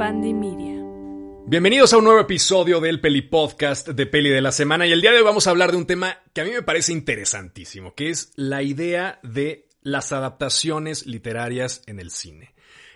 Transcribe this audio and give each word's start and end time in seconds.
Media. 0.00 0.82
Bienvenidos 1.46 1.92
a 1.92 1.98
un 1.98 2.04
nuevo 2.04 2.20
episodio 2.20 2.80
del 2.80 3.02
Peli 3.02 3.20
Podcast 3.20 3.86
de 3.86 4.06
Peli 4.06 4.30
de 4.30 4.40
la 4.40 4.50
Semana 4.50 4.86
y 4.86 4.92
el 4.92 5.02
día 5.02 5.10
de 5.10 5.18
hoy 5.18 5.24
vamos 5.24 5.46
a 5.46 5.50
hablar 5.50 5.72
de 5.72 5.76
un 5.76 5.86
tema 5.86 6.16
que 6.32 6.40
a 6.40 6.44
mí 6.44 6.52
me 6.52 6.62
parece 6.62 6.92
interesantísimo, 6.92 7.94
que 7.94 8.08
es 8.08 8.32
la 8.34 8.62
idea 8.62 9.20
de 9.22 9.68
las 9.82 10.12
adaptaciones 10.12 11.04
literarias 11.04 11.82
en 11.86 12.00
el 12.00 12.10
cine. 12.10 12.54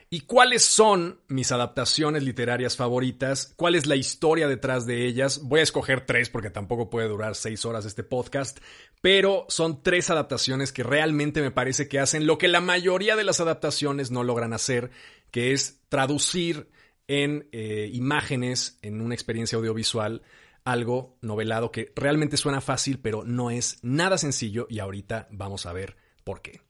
¿Y 0.09 0.21
cuáles 0.21 0.65
son 0.65 1.21
mis 1.29 1.53
adaptaciones 1.53 2.23
literarias 2.23 2.75
favoritas? 2.75 3.53
¿Cuál 3.57 3.75
es 3.75 3.85
la 3.85 3.97
historia 3.97 4.49
detrás 4.49 4.87
de 4.87 5.05
ellas? 5.07 5.43
Voy 5.43 5.61
a 5.61 5.65
escoger 5.65 6.07
tres 6.07 6.31
porque 6.31 6.49
tampoco 6.49 6.89
puede 6.89 7.09
durar 7.09 7.35
seis 7.35 7.67
horas 7.67 7.85
este 7.85 8.03
podcast, 8.03 8.61
pero 9.03 9.45
son 9.51 9.83
tres 9.83 10.09
adaptaciones 10.09 10.73
que 10.73 10.83
realmente 10.83 11.43
me 11.43 11.51
parece 11.51 11.87
que 11.87 12.01
hacen 12.01 12.27
lo 12.27 12.39
que 12.39 12.49
la 12.49 12.63
mayoría 12.63 13.15
de 13.15 13.25
las 13.25 13.41
adaptaciones 13.41 14.11
no 14.11 14.25
logran 14.25 14.55
hacer, 14.55 14.91
que 15.31 15.53
es 15.53 15.83
traducir 15.91 16.73
en 17.09 17.49
eh, 17.53 17.91
imágenes, 17.93 18.79
en 18.83 19.01
una 19.01 19.15
experiencia 19.15 19.57
audiovisual, 19.57 20.23
algo 20.65 21.19
novelado 21.21 21.71
que 21.71 21.93
realmente 21.95 22.37
suena 22.37 22.61
fácil, 22.61 22.99
pero 22.99 23.25
no 23.25 23.51
es 23.51 23.79
nada 23.83 24.19
sencillo 24.19 24.67
y 24.71 24.79
ahorita 24.79 25.29
vamos 25.31 25.67
a 25.67 25.73
ver 25.73 25.97
por 26.25 26.41
qué. 26.41 26.61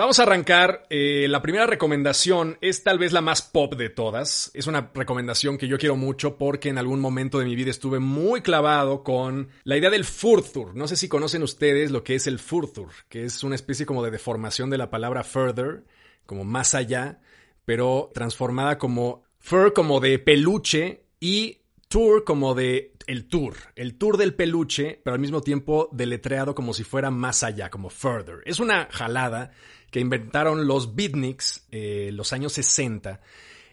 Vamos 0.00 0.18
a 0.18 0.22
arrancar. 0.22 0.86
Eh, 0.88 1.26
la 1.28 1.42
primera 1.42 1.66
recomendación 1.66 2.56
es 2.62 2.82
tal 2.82 2.98
vez 2.98 3.12
la 3.12 3.20
más 3.20 3.42
pop 3.42 3.74
de 3.74 3.90
todas. 3.90 4.50
Es 4.54 4.66
una 4.66 4.90
recomendación 4.94 5.58
que 5.58 5.68
yo 5.68 5.76
quiero 5.76 5.94
mucho 5.94 6.38
porque 6.38 6.70
en 6.70 6.78
algún 6.78 7.00
momento 7.00 7.38
de 7.38 7.44
mi 7.44 7.54
vida 7.54 7.68
estuve 7.68 7.98
muy 7.98 8.40
clavado 8.40 9.04
con 9.04 9.50
la 9.62 9.76
idea 9.76 9.90
del 9.90 10.06
furthur. 10.06 10.74
No 10.74 10.88
sé 10.88 10.96
si 10.96 11.06
conocen 11.06 11.42
ustedes 11.42 11.90
lo 11.90 12.02
que 12.02 12.14
es 12.14 12.26
el 12.26 12.38
furthur, 12.38 12.88
que 13.10 13.26
es 13.26 13.44
una 13.44 13.56
especie 13.56 13.84
como 13.84 14.02
de 14.02 14.10
deformación 14.10 14.70
de 14.70 14.78
la 14.78 14.88
palabra 14.88 15.22
further, 15.22 15.84
como 16.24 16.44
más 16.44 16.74
allá, 16.74 17.20
pero 17.66 18.10
transformada 18.14 18.78
como 18.78 19.24
fur 19.38 19.74
como 19.74 20.00
de 20.00 20.18
peluche 20.18 21.04
y 21.20 21.59
tour 21.90 22.22
como 22.22 22.54
de 22.54 22.92
el 23.08 23.26
tour, 23.26 23.56
el 23.74 23.98
tour 23.98 24.16
del 24.16 24.34
peluche, 24.34 25.00
pero 25.02 25.14
al 25.14 25.20
mismo 25.20 25.40
tiempo 25.40 25.88
deletreado 25.90 26.54
como 26.54 26.72
si 26.72 26.84
fuera 26.84 27.10
más 27.10 27.42
allá, 27.42 27.68
como 27.68 27.90
further. 27.90 28.36
Es 28.46 28.60
una 28.60 28.86
jalada 28.92 29.50
que 29.90 29.98
inventaron 29.98 30.68
los 30.68 30.94
beatniks 30.94 31.66
eh, 31.72 32.10
los 32.12 32.32
años 32.32 32.52
60. 32.52 33.20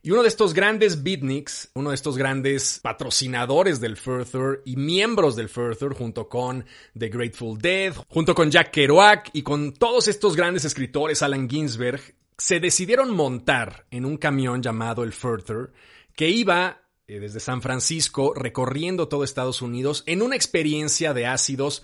Y 0.01 0.09
uno 0.09 0.23
de 0.23 0.29
estos 0.29 0.55
grandes 0.55 1.03
beatniks, 1.03 1.69
uno 1.75 1.89
de 1.89 1.95
estos 1.95 2.17
grandes 2.17 2.79
patrocinadores 2.81 3.79
del 3.79 3.97
Further 3.97 4.61
y 4.65 4.77
miembros 4.77 5.35
del 5.35 5.49
Further, 5.49 5.89
junto 5.93 6.27
con 6.27 6.65
The 6.97 7.09
Grateful 7.09 7.59
Dead, 7.59 7.93
junto 8.09 8.33
con 8.33 8.49
Jack 8.49 8.71
Kerouac 8.71 9.29
y 9.33 9.43
con 9.43 9.73
todos 9.73 10.07
estos 10.07 10.35
grandes 10.35 10.65
escritores, 10.65 11.21
Alan 11.21 11.47
Ginsberg, 11.47 12.01
se 12.35 12.59
decidieron 12.59 13.13
montar 13.13 13.85
en 13.91 14.05
un 14.05 14.17
camión 14.17 14.63
llamado 14.63 15.03
el 15.03 15.13
Further, 15.13 15.71
que 16.15 16.29
iba 16.29 16.86
eh, 17.07 17.19
desde 17.19 17.39
San 17.39 17.61
Francisco, 17.61 18.33
recorriendo 18.33 19.07
todo 19.07 19.23
Estados 19.23 19.61
Unidos 19.61 20.03
en 20.05 20.21
una 20.21 20.35
experiencia 20.35 21.13
de 21.13 21.25
ácidos 21.25 21.83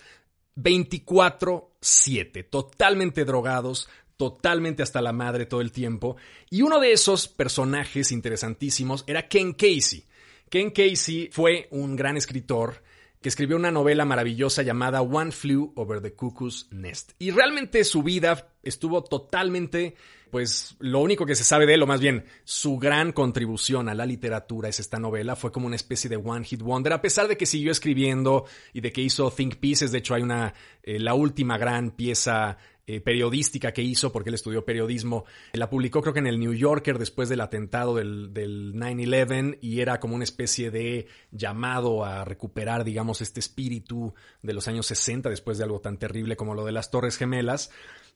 24/7, 0.56 2.44
totalmente 2.44 3.26
drogados, 3.26 3.88
totalmente 4.18 4.84
hasta 4.84 5.02
la 5.02 5.14
madre 5.14 5.46
todo 5.46 5.62
el 5.62 5.72
tiempo. 5.72 6.18
Y 6.50 6.62
uno 6.62 6.80
de 6.80 6.92
esos 6.92 7.28
personajes 7.28 8.12
interesantísimos 8.12 9.04
era 9.08 9.28
Ken 9.28 9.54
Casey. 9.54 10.06
Ken 10.50 10.72
Casey 10.72 11.30
fue 11.32 11.68
un 11.72 11.96
gran 11.96 12.18
escritor 12.18 12.84
que 13.24 13.30
escribió 13.30 13.56
una 13.56 13.72
novela 13.72 14.04
maravillosa 14.04 14.64
llamada 14.64 15.02
One 15.02 15.32
Flew 15.32 15.72
Over 15.76 16.02
the 16.02 16.14
Cuckoo's 16.14 16.68
Nest. 16.72 17.14
Y 17.20 17.32
realmente 17.32 17.86
su 17.86 18.04
vida 18.04 18.54
estuvo 18.62 19.04
totalmente, 19.04 19.96
pues 20.34 20.76
lo 20.80 21.00
único 21.00 21.28
que 21.28 21.36
se 21.36 21.44
sabe 21.44 21.68
de 21.68 21.76
él, 21.76 21.84
o 21.84 21.86
más 21.86 22.02
bien 22.02 22.26
su 22.44 22.80
gran 22.80 23.12
contribución 23.12 23.88
a 23.88 23.94
la 23.94 24.08
literatura 24.08 24.68
es 24.68 24.80
esta 24.80 24.98
novela, 24.98 25.36
fue 25.36 25.52
como 25.52 25.68
una 25.68 25.76
especie 25.76 26.10
de 26.10 26.16
One 26.16 26.44
Hit 26.44 26.64
Wonder, 26.64 26.92
a 26.92 27.04
pesar 27.04 27.28
de 27.28 27.38
que 27.38 27.46
siguió 27.46 27.72
escribiendo 27.72 28.46
y 28.74 28.82
de 28.82 28.92
que 28.92 29.02
hizo 29.02 29.30
Think 29.30 29.58
Pieces, 29.58 29.92
de 29.92 30.00
hecho 30.00 30.16
hay 30.16 30.24
una, 30.24 30.56
eh, 30.82 31.00
la 31.00 31.14
última 31.14 31.60
gran 31.60 31.92
pieza 31.92 32.58
eh, 32.88 33.00
periodística 33.00 33.74
que 33.74 33.84
hizo, 33.84 34.12
porque 34.12 34.30
él 34.30 34.34
estudió 34.34 34.66
periodismo. 34.66 35.26
La 35.54 35.70
publicó 35.70 36.02
creo 36.02 36.16
que 36.16 36.20
en 36.20 36.26
el 36.26 36.40
New 36.40 36.54
Yorker 36.54 36.98
después 36.98 37.30
del 37.30 37.42
atentado 37.42 37.94
del, 37.94 38.34
del 38.34 38.74
9-11 38.74 39.60
y 39.62 39.82
era 39.82 40.00
como 40.00 40.16
una 40.16 40.24
especie 40.24 40.72
de 40.72 41.06
llamado 41.30 42.04
a 42.04 42.26
recuperar, 42.26 42.84
digamos, 42.84 43.22
este 43.22 43.40
espíritu 43.40 44.16
de 44.42 44.54
los 44.54 44.68
años 44.68 44.88
60 44.88 45.30
después 45.30 45.60
de 45.60 45.64
algo 45.64 45.80
tan 45.80 46.00
terrible 46.00 46.36
como 46.36 46.56
lo 46.56 46.66
de 46.66 46.72
las 46.72 46.90
Torres 46.90 47.18
Gemelas. 47.18 47.70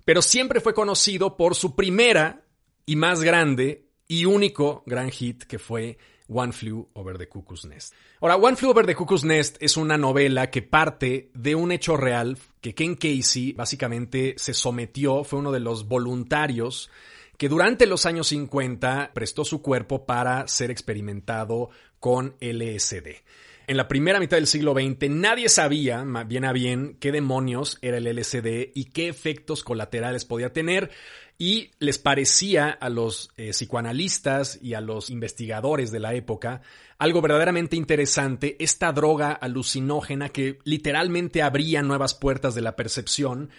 Pero 0.08 0.22
siempre 0.22 0.62
fue 0.62 0.74
conocido 0.74 1.36
por 1.36 1.54
su 1.54 1.76
primera 1.76 2.46
y 2.86 2.96
más 2.96 3.22
grande 3.24 3.90
y 4.08 4.24
único 4.24 4.84
gran 4.86 5.12
hit 5.12 5.44
que 5.44 5.60
fue 5.60 5.98
One 6.30 6.54
Flew 6.54 6.88
Over 6.94 7.18
the 7.18 7.28
Cuckoo's 7.28 7.66
Nest. 7.66 7.94
Ahora, 8.22 8.38
One 8.38 8.56
Flew 8.56 8.70
Over 8.70 8.86
the 8.86 8.96
Cuckoo's 8.96 9.26
Nest 9.26 9.58
es 9.60 9.76
una 9.76 9.98
novela 9.98 10.50
que 10.50 10.62
parte 10.62 11.30
de 11.34 11.56
un 11.56 11.74
hecho 11.74 11.98
real 11.98 12.38
que 12.62 12.74
Ken 12.74 12.96
Casey 12.96 13.52
básicamente 13.52 14.36
se 14.38 14.54
sometió, 14.54 15.26
fue 15.26 15.40
uno 15.40 15.52
de 15.52 15.60
los 15.60 15.90
voluntarios 15.90 16.90
que 17.38 17.50
durante 17.50 17.86
los 17.86 18.06
años 18.06 18.28
50 18.28 19.12
prestó 19.14 19.44
su 19.44 19.62
cuerpo 19.62 20.06
para 20.06 20.48
ser 20.48 20.72
experimentado 20.72 21.70
con 22.00 22.38
LSD. 22.40 23.26
En 23.70 23.76
la 23.76 23.90
primera 23.90 24.22
mitad 24.22 24.38
del 24.38 24.48
siglo 24.48 24.74
XX 24.74 25.10
nadie 25.10 25.50
sabía, 25.50 26.06
bien 26.26 26.46
a 26.46 26.54
bien, 26.54 26.96
qué 27.02 27.12
demonios 27.12 27.78
era 27.82 27.98
el 27.98 28.06
LSD 28.06 28.72
y 28.74 28.86
qué 28.86 29.10
efectos 29.10 29.62
colaterales 29.62 30.24
podía 30.24 30.54
tener. 30.54 30.90
Y 31.38 31.72
les 31.80 32.00
parecía 32.00 32.70
a 32.70 32.90
los 32.90 33.30
eh, 33.36 33.50
psicoanalistas 33.52 34.58
y 34.62 34.74
a 34.74 34.80
los 34.80 35.10
investigadores 35.10 35.92
de 35.92 36.00
la 36.00 36.14
época 36.14 36.62
algo 36.98 37.22
verdaderamente 37.22 37.76
interesante, 37.76 38.56
esta 38.60 38.92
droga 38.94 39.34
alucinógena 39.34 40.30
que 40.30 40.60
literalmente 40.64 41.44
abría 41.44 41.84
nuevas 41.84 42.16
puertas 42.16 42.56
de 42.56 42.62
la 42.62 42.78
percepción 42.78 43.50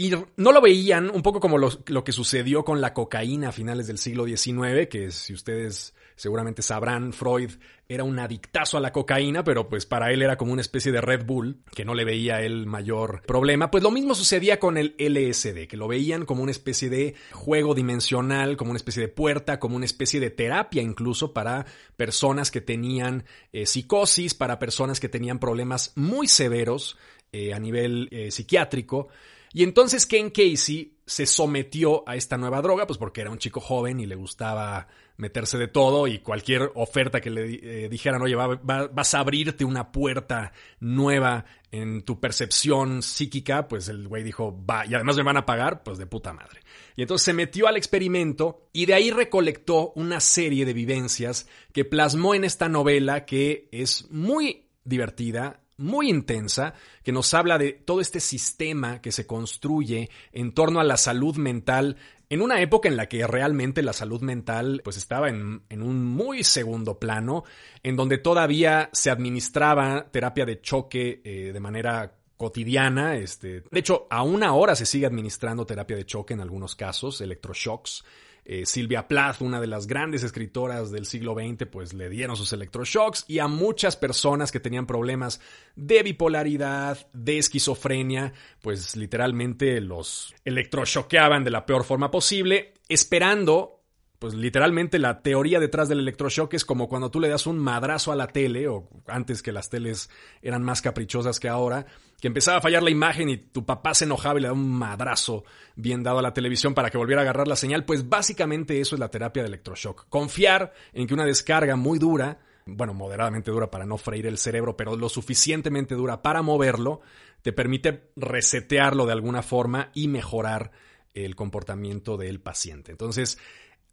y 0.00 0.10
no 0.36 0.52
lo 0.52 0.62
veían 0.62 1.10
un 1.10 1.20
poco 1.20 1.40
como 1.40 1.58
lo, 1.58 2.04
que 2.04 2.12
sucedió 2.12 2.64
con 2.64 2.80
la 2.80 2.94
cocaína 2.94 3.50
a 3.50 3.52
finales 3.52 3.86
del 3.86 3.98
siglo 3.98 4.24
XIX, 4.24 4.88
que 4.88 5.10
si 5.10 5.34
ustedes 5.34 5.94
seguramente 6.16 6.62
sabrán, 6.62 7.12
Freud 7.12 7.50
era 7.86 8.02
un 8.02 8.18
adictazo 8.18 8.78
a 8.78 8.80
la 8.80 8.92
cocaína, 8.92 9.44
pero 9.44 9.68
pues 9.68 9.84
para 9.84 10.10
él 10.10 10.22
era 10.22 10.38
como 10.38 10.54
una 10.54 10.62
especie 10.62 10.90
de 10.90 11.02
Red 11.02 11.26
Bull, 11.26 11.58
que 11.74 11.84
no 11.84 11.92
le 11.92 12.06
veía 12.06 12.40
el 12.40 12.64
mayor 12.64 13.20
problema. 13.26 13.70
Pues 13.70 13.82
lo 13.82 13.90
mismo 13.90 14.14
sucedía 14.14 14.58
con 14.58 14.78
el 14.78 14.94
LSD, 14.98 15.66
que 15.68 15.76
lo 15.76 15.86
veían 15.86 16.24
como 16.24 16.42
una 16.42 16.52
especie 16.52 16.88
de 16.88 17.14
juego 17.32 17.74
dimensional, 17.74 18.56
como 18.56 18.70
una 18.70 18.78
especie 18.78 19.02
de 19.02 19.08
puerta, 19.08 19.60
como 19.60 19.76
una 19.76 19.84
especie 19.84 20.18
de 20.18 20.30
terapia 20.30 20.80
incluso 20.80 21.34
para 21.34 21.66
personas 21.98 22.50
que 22.50 22.62
tenían 22.62 23.24
eh, 23.52 23.66
psicosis, 23.66 24.32
para 24.32 24.58
personas 24.58 24.98
que 24.98 25.10
tenían 25.10 25.38
problemas 25.38 25.92
muy 25.94 26.26
severos 26.26 26.96
eh, 27.32 27.52
a 27.52 27.58
nivel 27.58 28.08
eh, 28.12 28.30
psiquiátrico. 28.30 29.08
Y 29.52 29.64
entonces 29.64 30.06
Ken 30.06 30.30
Casey 30.30 30.96
se 31.06 31.26
sometió 31.26 32.08
a 32.08 32.14
esta 32.14 32.38
nueva 32.38 32.62
droga, 32.62 32.86
pues 32.86 32.98
porque 32.98 33.20
era 33.20 33.30
un 33.30 33.38
chico 33.38 33.60
joven 33.60 33.98
y 33.98 34.06
le 34.06 34.14
gustaba 34.14 34.86
meterse 35.16 35.58
de 35.58 35.66
todo 35.66 36.06
y 36.06 36.20
cualquier 36.20 36.70
oferta 36.76 37.20
que 37.20 37.30
le 37.30 37.84
eh, 37.84 37.88
dijeran, 37.88 38.22
oye, 38.22 38.36
vas 38.36 39.14
a 39.14 39.18
abrirte 39.18 39.64
una 39.64 39.90
puerta 39.90 40.52
nueva 40.78 41.44
en 41.72 42.02
tu 42.02 42.20
percepción 42.20 43.02
psíquica, 43.02 43.68
pues 43.68 43.88
el 43.88 44.08
güey 44.08 44.22
dijo, 44.22 44.64
va, 44.64 44.86
y 44.86 44.94
además 44.94 45.16
me 45.16 45.24
van 45.24 45.36
a 45.36 45.46
pagar, 45.46 45.82
pues 45.82 45.98
de 45.98 46.06
puta 46.06 46.32
madre. 46.32 46.60
Y 46.96 47.02
entonces 47.02 47.24
se 47.24 47.32
metió 47.32 47.66
al 47.66 47.76
experimento 47.76 48.68
y 48.72 48.86
de 48.86 48.94
ahí 48.94 49.10
recolectó 49.10 49.92
una 49.94 50.20
serie 50.20 50.64
de 50.64 50.72
vivencias 50.72 51.48
que 51.72 51.84
plasmó 51.84 52.34
en 52.34 52.44
esta 52.44 52.68
novela 52.68 53.24
que 53.24 53.68
es 53.72 54.10
muy 54.10 54.68
divertida, 54.84 55.60
muy 55.80 56.08
intensa 56.08 56.74
que 57.02 57.12
nos 57.12 57.34
habla 57.34 57.58
de 57.58 57.72
todo 57.72 58.00
este 58.00 58.20
sistema 58.20 59.00
que 59.00 59.12
se 59.12 59.26
construye 59.26 60.10
en 60.32 60.52
torno 60.52 60.80
a 60.80 60.84
la 60.84 60.96
salud 60.96 61.36
mental 61.36 61.96
en 62.28 62.42
una 62.42 62.60
época 62.60 62.88
en 62.88 62.96
la 62.96 63.08
que 63.08 63.26
realmente 63.26 63.82
la 63.82 63.92
salud 63.92 64.20
mental 64.22 64.82
pues 64.84 64.96
estaba 64.96 65.28
en, 65.28 65.62
en, 65.68 65.82
un 65.82 66.04
muy 66.04 66.44
segundo 66.44 66.98
plano, 66.98 67.42
en 67.82 67.96
donde 67.96 68.18
todavía 68.18 68.88
se 68.92 69.10
administraba 69.10 70.06
terapia 70.12 70.46
de 70.46 70.60
choque 70.60 71.20
eh, 71.24 71.50
de 71.52 71.60
manera 71.60 72.14
cotidiana. 72.36 73.16
Este, 73.16 73.62
de 73.68 73.80
hecho, 73.80 74.06
aún 74.10 74.44
ahora 74.44 74.76
se 74.76 74.86
sigue 74.86 75.06
administrando 75.06 75.66
terapia 75.66 75.96
de 75.96 76.06
choque 76.06 76.32
en 76.34 76.40
algunos 76.40 76.76
casos, 76.76 77.20
electroshocks. 77.20 78.04
Eh, 78.44 78.66
Silvia 78.66 79.06
Plath, 79.06 79.42
una 79.42 79.60
de 79.60 79.66
las 79.66 79.86
grandes 79.86 80.22
escritoras 80.22 80.90
del 80.90 81.06
siglo 81.06 81.34
XX, 81.34 81.66
pues 81.66 81.92
le 81.92 82.08
dieron 82.08 82.36
sus 82.36 82.52
electroshocks 82.52 83.24
y 83.28 83.38
a 83.38 83.48
muchas 83.48 83.96
personas 83.96 84.50
que 84.50 84.60
tenían 84.60 84.86
problemas 84.86 85.40
de 85.76 86.02
bipolaridad, 86.02 86.98
de 87.12 87.38
esquizofrenia, 87.38 88.32
pues 88.60 88.96
literalmente 88.96 89.80
los 89.80 90.34
electroshoqueaban 90.44 91.44
de 91.44 91.50
la 91.50 91.66
peor 91.66 91.84
forma 91.84 92.10
posible, 92.10 92.74
esperando 92.88 93.80
pues 94.20 94.34
literalmente 94.34 94.98
la 94.98 95.22
teoría 95.22 95.60
detrás 95.60 95.88
del 95.88 96.00
electroshock 96.00 96.52
es 96.52 96.66
como 96.66 96.90
cuando 96.90 97.10
tú 97.10 97.20
le 97.20 97.30
das 97.30 97.46
un 97.46 97.58
madrazo 97.58 98.12
a 98.12 98.16
la 98.16 98.26
tele, 98.26 98.68
o 98.68 98.86
antes 99.06 99.42
que 99.42 99.50
las 99.50 99.70
teles 99.70 100.10
eran 100.42 100.62
más 100.62 100.82
caprichosas 100.82 101.40
que 101.40 101.48
ahora, 101.48 101.86
que 102.20 102.28
empezaba 102.28 102.58
a 102.58 102.60
fallar 102.60 102.82
la 102.82 102.90
imagen 102.90 103.28
y 103.28 103.36
tu 103.38 103.64
papá 103.64 103.94
se 103.94 104.04
enojaba 104.04 104.38
y 104.38 104.42
le 104.42 104.48
daba 104.48 104.58
un 104.58 104.70
madrazo 104.70 105.44
bien 105.74 106.02
dado 106.02 106.18
a 106.18 106.22
la 106.22 106.34
televisión 106.34 106.74
para 106.74 106.90
que 106.90 106.98
volviera 106.98 107.22
a 107.22 107.24
agarrar 107.24 107.48
la 107.48 107.56
señal, 107.56 107.84
pues 107.84 108.08
básicamente 108.08 108.80
eso 108.80 108.94
es 108.94 109.00
la 109.00 109.10
terapia 109.10 109.42
de 109.42 109.48
electroshock. 109.48 110.08
Confiar 110.08 110.72
en 110.92 111.06
que 111.06 111.14
una 111.14 111.24
descarga 111.24 111.76
muy 111.76 111.98
dura, 111.98 112.38
bueno, 112.66 112.94
moderadamente 112.94 113.50
dura 113.50 113.70
para 113.70 113.86
no 113.86 113.96
freír 113.96 114.26
el 114.26 114.38
cerebro, 114.38 114.76
pero 114.76 114.96
lo 114.96 115.08
suficientemente 115.08 115.94
dura 115.94 116.22
para 116.22 116.42
moverlo, 116.42 117.00
te 117.42 117.52
permite 117.52 118.10
resetearlo 118.16 119.06
de 119.06 119.12
alguna 119.12 119.42
forma 119.42 119.90
y 119.94 120.08
mejorar 120.08 120.72
el 121.14 121.34
comportamiento 121.34 122.16
del 122.16 122.40
paciente. 122.40 122.92
Entonces, 122.92 123.38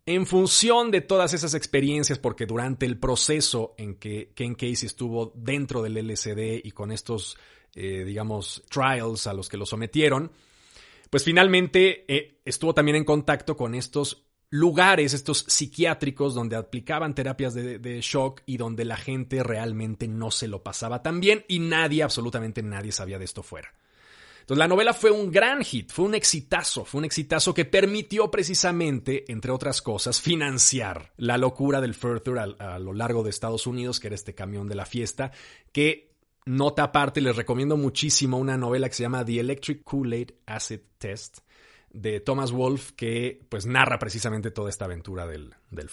en 0.05 0.25
función 0.25 0.89
de 0.89 1.01
todas 1.01 1.33
esas 1.33 1.53
experiencias, 1.53 2.17
porque 2.17 2.45
durante 2.45 2.85
el 2.85 2.97
proceso 2.97 3.73
en 3.77 3.95
que 3.95 4.31
Ken 4.35 4.55
Casey 4.55 4.85
estuvo 4.85 5.33
dentro 5.35 5.81
del 5.81 5.95
LSD 5.95 6.61
y 6.63 6.71
con 6.71 6.91
estos, 6.91 7.37
eh, 7.77 8.03
digamos, 8.03 8.63
trials 8.69 9.27
a 9.27 9.33
los 9.33 9.49
que 9.49 9.57
lo 9.57 9.67
sometieron, 9.67 10.31
pues 11.11 11.23
finalmente 11.23 12.05
eh, 12.07 12.41
estuvo 12.43 12.73
también 12.73 12.95
en 12.97 13.05
contacto 13.05 13.55
con 13.55 13.75
estos 13.75 14.25
lugares, 14.49 15.13
estos 15.13 15.45
psiquiátricos 15.47 16.33
donde 16.33 16.55
aplicaban 16.55 17.13
terapias 17.13 17.53
de, 17.53 17.99
shock 18.01 18.41
y 18.47 18.57
donde 18.57 18.83
la 18.83 18.97
gente 18.97 19.43
realmente 19.43 20.07
no 20.07 20.31
se 20.31 20.47
lo 20.47 20.63
pasaba 20.63 21.03
tan 21.03 21.19
bien 21.19 21.45
y 21.47 21.59
nadie, 21.59 22.01
absolutamente 22.01 22.63
nadie 22.63 22.91
sabía 22.91 23.19
de 23.19 23.25
esto 23.25 23.43
fuera. 23.43 23.73
Entonces 24.39 24.59
la 24.59 24.69
novela 24.69 24.93
fue 24.93 25.11
un 25.11 25.29
gran 25.29 25.61
hit, 25.63 25.91
fue 25.91 26.05
un 26.05 26.15
exitazo, 26.15 26.83
fue 26.83 26.99
un 26.99 27.05
exitazo 27.05 27.53
que 27.53 27.65
permitió 27.65 28.31
precisamente, 28.31 29.29
entre 29.31 29.51
otras 29.51 29.81
cosas, 29.81 30.21
financiar 30.21 31.11
la 31.17 31.37
locura 31.37 31.81
del 31.81 31.93
Further 31.93 32.39
a, 32.39 32.75
a 32.75 32.79
lo 32.79 32.93
largo 32.93 33.23
de 33.23 33.29
Estados 33.29 33.67
Unidos, 33.67 33.99
que 33.99 34.07
era 34.07 34.15
este 34.15 34.33
camión 34.33 34.69
de 34.69 34.75
la 34.75 34.85
fiesta, 34.85 35.31
que 35.73 36.06
nota 36.47 36.83
aparte, 36.83 37.21
les 37.21 37.35
recomiendo 37.35 37.77
muchísimo 37.77 38.37
una 38.37 38.57
novela 38.57 38.89
que 38.89 38.95
se 38.95 39.03
llama 39.03 39.23
The 39.25 39.39
Electric 39.39 39.83
Kool-Aid 39.83 40.31
Acid 40.45 40.79
Test 40.97 41.39
de 41.89 42.19
Thomas 42.19 42.51
Wolfe 42.51 42.93
que 42.95 43.39
pues 43.49 43.65
narra 43.65 43.99
precisamente 43.99 44.51
toda 44.51 44.69
esta 44.69 44.85
aventura 44.85 45.25
del, 45.25 45.53
del. 45.69 45.89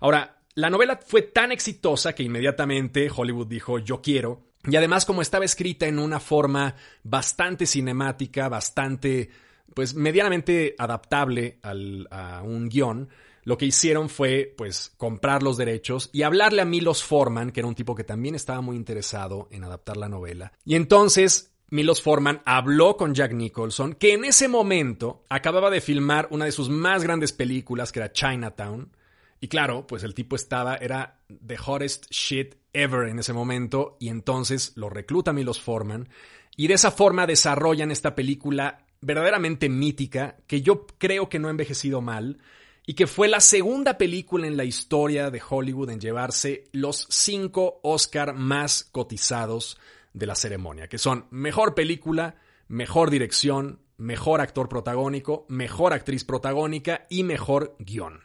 Ahora, 0.00 0.42
la 0.54 0.70
novela 0.70 1.00
fue 1.04 1.22
tan 1.22 1.52
exitosa 1.52 2.14
que 2.14 2.22
inmediatamente 2.22 3.10
Hollywood 3.14 3.46
dijo 3.46 3.78
yo 3.78 4.00
quiero 4.00 4.52
y 4.68 4.76
además, 4.76 5.04
como 5.04 5.22
estaba 5.22 5.44
escrita 5.44 5.86
en 5.86 5.98
una 5.98 6.20
forma 6.20 6.76
bastante 7.02 7.66
cinemática, 7.66 8.48
bastante, 8.48 9.28
pues, 9.74 9.94
medianamente 9.94 10.76
adaptable 10.78 11.58
al, 11.62 12.06
a 12.10 12.42
un 12.42 12.68
guion, 12.68 13.08
lo 13.44 13.58
que 13.58 13.66
hicieron 13.66 14.08
fue, 14.08 14.54
pues, 14.56 14.92
comprar 14.96 15.42
los 15.42 15.56
derechos 15.56 16.10
y 16.12 16.22
hablarle 16.22 16.62
a 16.62 16.66
Milos 16.66 17.02
Forman, 17.02 17.50
que 17.50 17.60
era 17.60 17.68
un 17.68 17.74
tipo 17.74 17.94
que 17.94 18.04
también 18.04 18.34
estaba 18.34 18.60
muy 18.60 18.76
interesado 18.76 19.48
en 19.50 19.64
adaptar 19.64 19.96
la 19.96 20.08
novela. 20.08 20.52
Y 20.64 20.76
entonces, 20.76 21.52
Milos 21.70 22.02
Forman 22.02 22.42
habló 22.44 22.96
con 22.96 23.14
Jack 23.14 23.32
Nicholson, 23.32 23.94
que 23.94 24.12
en 24.12 24.24
ese 24.24 24.46
momento 24.46 25.24
acababa 25.28 25.70
de 25.70 25.80
filmar 25.80 26.28
una 26.30 26.44
de 26.44 26.52
sus 26.52 26.68
más 26.68 27.02
grandes 27.02 27.32
películas, 27.32 27.90
que 27.90 28.00
era 28.00 28.12
Chinatown, 28.12 28.94
y 29.40 29.48
claro, 29.48 29.86
pues 29.86 30.04
el 30.04 30.14
tipo 30.14 30.36
estaba, 30.36 30.76
era 30.76 31.20
the 31.44 31.56
hottest 31.66 32.06
shit 32.10 32.54
ever 32.72 33.08
en 33.08 33.18
ese 33.18 33.32
momento, 33.32 33.96
y 33.98 34.08
entonces 34.08 34.72
lo 34.76 34.88
recluta 34.88 35.32
Milos 35.32 35.60
Forman, 35.60 36.08
y 36.56 36.68
de 36.68 36.74
esa 36.74 36.90
forma 36.90 37.26
desarrollan 37.26 37.90
esta 37.90 38.14
película 38.14 38.86
verdaderamente 39.00 39.68
mítica, 39.68 40.36
que 40.46 40.62
yo 40.62 40.86
creo 40.98 41.28
que 41.28 41.38
no 41.38 41.48
ha 41.48 41.50
envejecido 41.50 42.00
mal, 42.00 42.38
y 42.86 42.94
que 42.94 43.06
fue 43.06 43.28
la 43.28 43.40
segunda 43.40 43.96
película 43.96 44.46
en 44.46 44.56
la 44.56 44.64
historia 44.64 45.30
de 45.30 45.42
Hollywood 45.48 45.90
en 45.90 46.00
llevarse 46.00 46.64
los 46.72 47.06
cinco 47.10 47.80
Oscar 47.82 48.34
más 48.34 48.84
cotizados 48.84 49.78
de 50.12 50.26
la 50.26 50.34
ceremonia, 50.34 50.88
que 50.88 50.98
son 50.98 51.26
mejor 51.30 51.74
película, 51.74 52.36
mejor 52.68 53.10
dirección, 53.10 53.80
mejor 53.96 54.40
actor 54.40 54.68
protagónico, 54.68 55.46
mejor 55.48 55.92
actriz 55.92 56.24
protagónica 56.24 57.06
y 57.08 57.22
mejor 57.22 57.76
guion. 57.78 58.20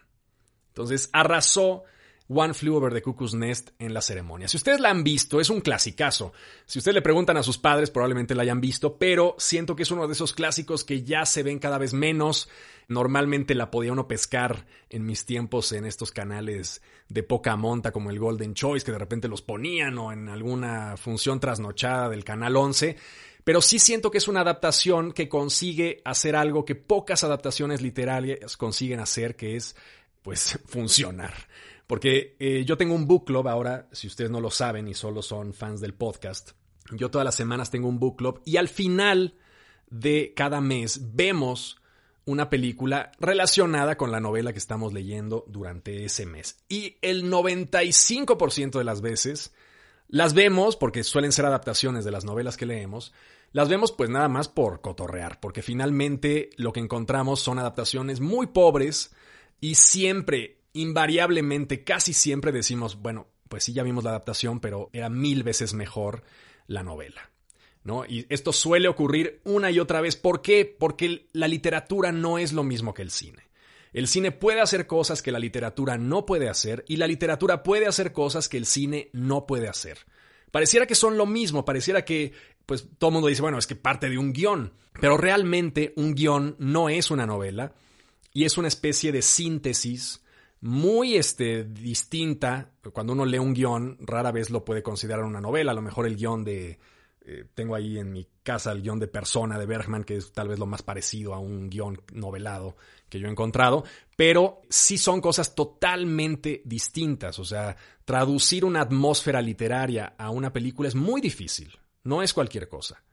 Entonces 0.69 1.09
arrasó 1.13 1.83
One 2.29 2.53
Flew 2.53 2.75
Over 2.75 2.93
the 2.93 3.01
Cuckoo's 3.01 3.33
Nest 3.33 3.69
en 3.79 3.93
la 3.93 4.01
ceremonia. 4.01 4.47
Si 4.47 4.57
ustedes 4.57 4.79
la 4.79 4.89
han 4.89 5.03
visto, 5.03 5.39
es 5.39 5.49
un 5.49 5.61
clasicazo. 5.61 6.33
Si 6.65 6.79
ustedes 6.79 6.95
le 6.95 7.01
preguntan 7.01 7.37
a 7.37 7.43
sus 7.43 7.57
padres, 7.57 7.89
probablemente 7.89 8.35
la 8.35 8.43
hayan 8.43 8.59
visto, 8.59 8.97
pero 8.97 9.35
siento 9.37 9.75
que 9.75 9.83
es 9.83 9.91
uno 9.91 10.07
de 10.07 10.13
esos 10.13 10.33
clásicos 10.33 10.83
que 10.83 11.03
ya 11.03 11.25
se 11.25 11.43
ven 11.43 11.59
cada 11.59 11.77
vez 11.77 11.93
menos. 11.93 12.49
Normalmente 12.89 13.55
la 13.55 13.71
podía 13.71 13.93
uno 13.93 14.07
pescar 14.07 14.65
en 14.89 15.05
mis 15.05 15.25
tiempos 15.25 15.71
en 15.71 15.85
estos 15.85 16.11
canales 16.11 16.81
de 17.09 17.23
poca 17.23 17.55
monta 17.55 17.91
como 17.91 18.09
el 18.09 18.19
Golden 18.19 18.53
Choice, 18.53 18.85
que 18.85 18.91
de 18.91 18.99
repente 18.99 19.27
los 19.27 19.41
ponían 19.41 19.97
o 19.97 20.11
en 20.11 20.29
alguna 20.29 20.97
función 20.97 21.39
trasnochada 21.39 22.09
del 22.09 22.23
Canal 22.23 22.55
11 22.55 22.97
pero 23.47 23.61
sí 23.61 23.79
siento 23.79 24.11
que 24.11 24.17
es 24.17 24.27
una 24.27 24.41
adaptación 24.41 25.13
que 25.13 25.29
consigue 25.29 26.01
hacer 26.03 26.35
algo 26.35 26.65
que 26.65 26.75
pocas 26.75 27.23
adaptaciones 27.23 27.81
literarias 27.81 28.57
consiguen 28.57 28.99
hacer, 28.99 29.37
que 29.37 29.55
es 29.55 29.73
pues 30.21 30.59
funcionar. 30.65 31.33
Porque 31.87 32.35
eh, 32.39 32.63
yo 32.65 32.77
tengo 32.77 32.93
un 32.93 33.07
book 33.07 33.25
club 33.25 33.47
ahora, 33.47 33.87
si 33.93 34.07
ustedes 34.07 34.29
no 34.29 34.41
lo 34.41 34.51
saben 34.51 34.87
y 34.87 34.93
solo 34.93 35.21
son 35.21 35.53
fans 35.53 35.79
del 35.79 35.93
podcast, 35.93 36.51
yo 36.91 37.09
todas 37.09 37.25
las 37.25 37.35
semanas 37.35 37.71
tengo 37.71 37.87
un 37.87 37.99
book 37.99 38.17
club 38.17 38.41
y 38.45 38.57
al 38.57 38.67
final 38.67 39.35
de 39.89 40.33
cada 40.35 40.59
mes 40.59 41.15
vemos 41.15 41.81
una 42.25 42.49
película 42.49 43.13
relacionada 43.19 43.95
con 43.95 44.11
la 44.11 44.19
novela 44.19 44.51
que 44.51 44.59
estamos 44.59 44.91
leyendo 44.91 45.45
durante 45.47 46.03
ese 46.03 46.25
mes. 46.25 46.57
Y 46.67 46.97
el 47.01 47.31
95% 47.31 48.77
de 48.77 48.83
las 48.83 48.99
veces 48.99 49.53
las 50.09 50.33
vemos, 50.33 50.75
porque 50.75 51.05
suelen 51.05 51.31
ser 51.31 51.45
adaptaciones 51.45 52.03
de 52.03 52.11
las 52.11 52.25
novelas 52.25 52.57
que 52.57 52.65
leemos, 52.65 53.13
las 53.53 53.69
vemos 53.69 53.93
pues 53.93 54.09
nada 54.09 54.27
más 54.27 54.49
por 54.49 54.81
cotorrear, 54.81 55.39
porque 55.39 55.61
finalmente 55.61 56.49
lo 56.57 56.73
que 56.73 56.81
encontramos 56.81 57.39
son 57.39 57.59
adaptaciones 57.59 58.19
muy 58.19 58.47
pobres, 58.47 59.13
y 59.59 59.75
siempre, 59.75 60.56
invariablemente, 60.73 61.83
casi 61.83 62.13
siempre 62.13 62.51
decimos, 62.51 63.01
bueno, 63.01 63.27
pues 63.49 63.63
sí, 63.63 63.73
ya 63.73 63.83
vimos 63.83 64.03
la 64.03 64.11
adaptación, 64.11 64.59
pero 64.59 64.89
era 64.93 65.09
mil 65.09 65.43
veces 65.43 65.73
mejor 65.73 66.23
la 66.67 66.83
novela. 66.83 67.31
¿No? 67.83 68.05
Y 68.05 68.25
esto 68.27 68.51
suele 68.51 68.89
ocurrir 68.89 69.39
una 69.45 69.71
y 69.71 69.79
otra 69.79 70.01
vez. 70.01 70.17
¿Por 70.17 70.41
qué? 70.41 70.65
Porque 70.65 71.27
la 71.31 71.47
literatura 71.47 72.11
no 72.11 72.37
es 72.37 72.51
lo 72.51 72.63
mismo 72.63 72.93
que 72.93 73.01
el 73.01 73.11
cine. 73.11 73.47
El 73.93 74.09
cine 74.09 74.33
puede 74.33 74.59
hacer 74.59 74.87
cosas 74.87 75.21
que 75.21 75.31
la 75.31 75.39
literatura 75.39 75.97
no 75.97 76.25
puede 76.25 76.49
hacer 76.49 76.83
y 76.89 76.97
la 76.97 77.07
literatura 77.07 77.63
puede 77.63 77.87
hacer 77.87 78.11
cosas 78.11 78.49
que 78.49 78.57
el 78.57 78.65
cine 78.65 79.09
no 79.13 79.45
puede 79.45 79.69
hacer. 79.69 79.99
Pareciera 80.51 80.85
que 80.85 80.95
son 80.95 81.17
lo 81.17 81.25
mismo, 81.25 81.65
pareciera 81.65 82.03
que, 82.03 82.33
pues 82.65 82.87
todo 82.97 83.09
el 83.09 83.13
mundo 83.13 83.29
dice, 83.29 83.41
bueno, 83.41 83.57
es 83.57 83.67
que 83.67 83.75
parte 83.75 84.09
de 84.09 84.17
un 84.17 84.33
guion, 84.33 84.73
pero 84.99 85.17
realmente 85.17 85.93
un 85.95 86.13
guion 86.13 86.55
no 86.59 86.89
es 86.89 87.09
una 87.09 87.25
novela 87.25 87.73
y 88.33 88.45
es 88.45 88.57
una 88.57 88.67
especie 88.67 89.11
de 89.11 89.21
síntesis 89.21 90.21
muy 90.61 91.15
este, 91.15 91.63
distinta. 91.63 92.71
Cuando 92.93 93.13
uno 93.13 93.25
lee 93.25 93.39
un 93.39 93.53
guion, 93.53 93.97
rara 94.01 94.31
vez 94.31 94.49
lo 94.49 94.65
puede 94.65 94.83
considerar 94.83 95.23
una 95.23 95.41
novela. 95.41 95.71
A 95.71 95.75
lo 95.75 95.81
mejor 95.81 96.07
el 96.07 96.15
guion 96.15 96.43
de... 96.43 96.79
Eh, 97.29 97.45
tengo 97.53 97.75
ahí 97.75 97.99
en 97.99 98.13
mi 98.13 98.25
casa 98.41 98.71
el 98.71 98.81
guion 98.81 98.99
de 98.99 99.09
Persona 99.09 99.59
de 99.59 99.65
Bergman, 99.65 100.05
que 100.05 100.15
es 100.15 100.31
tal 100.31 100.47
vez 100.47 100.59
lo 100.59 100.65
más 100.65 100.81
parecido 100.81 101.33
a 101.33 101.39
un 101.39 101.69
guion 101.69 102.01
novelado 102.13 102.77
que 103.09 103.19
yo 103.19 103.27
he 103.27 103.31
encontrado, 103.31 103.83
pero 104.15 104.61
sí 104.69 104.97
son 104.97 105.19
cosas 105.19 105.53
totalmente 105.53 106.61
distintas. 106.63 107.37
O 107.39 107.43
sea, 107.43 107.75
traducir 108.05 108.63
una 108.63 108.81
atmósfera 108.81 109.41
literaria 109.41 110.15
a 110.17 110.29
una 110.29 110.53
película 110.53 110.87
es 110.87 110.95
muy 110.95 111.19
difícil, 111.19 111.77
no 112.03 112.23
es 112.23 112.33
cualquier 112.33 112.69
cosa. 112.69 113.03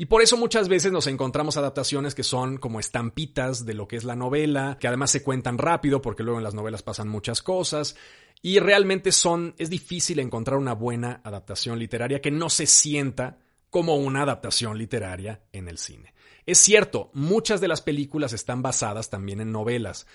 Y 0.00 0.06
por 0.06 0.22
eso 0.22 0.36
muchas 0.36 0.68
veces 0.68 0.92
nos 0.92 1.08
encontramos 1.08 1.56
adaptaciones 1.56 2.14
que 2.14 2.22
son 2.22 2.58
como 2.58 2.78
estampitas 2.78 3.66
de 3.66 3.74
lo 3.74 3.88
que 3.88 3.96
es 3.96 4.04
la 4.04 4.14
novela, 4.14 4.76
que 4.78 4.86
además 4.86 5.10
se 5.10 5.24
cuentan 5.24 5.58
rápido 5.58 6.00
porque 6.00 6.22
luego 6.22 6.38
en 6.38 6.44
las 6.44 6.54
novelas 6.54 6.84
pasan 6.84 7.08
muchas 7.08 7.42
cosas. 7.42 7.96
Y 8.40 8.60
realmente 8.60 9.10
son, 9.10 9.56
es 9.58 9.70
difícil 9.70 10.20
encontrar 10.20 10.56
una 10.56 10.72
buena 10.72 11.20
adaptación 11.24 11.80
literaria 11.80 12.20
que 12.20 12.30
no 12.30 12.48
se 12.48 12.66
sienta 12.66 13.40
como 13.70 13.96
una 13.96 14.22
adaptación 14.22 14.78
literaria 14.78 15.42
en 15.50 15.66
el 15.66 15.78
cine. 15.78 16.14
Es 16.46 16.58
cierto, 16.58 17.10
muchas 17.12 17.60
de 17.60 17.66
las 17.66 17.80
películas 17.80 18.32
están 18.32 18.62
basadas 18.62 19.10
también 19.10 19.40
en 19.40 19.50
novelas, 19.50 20.06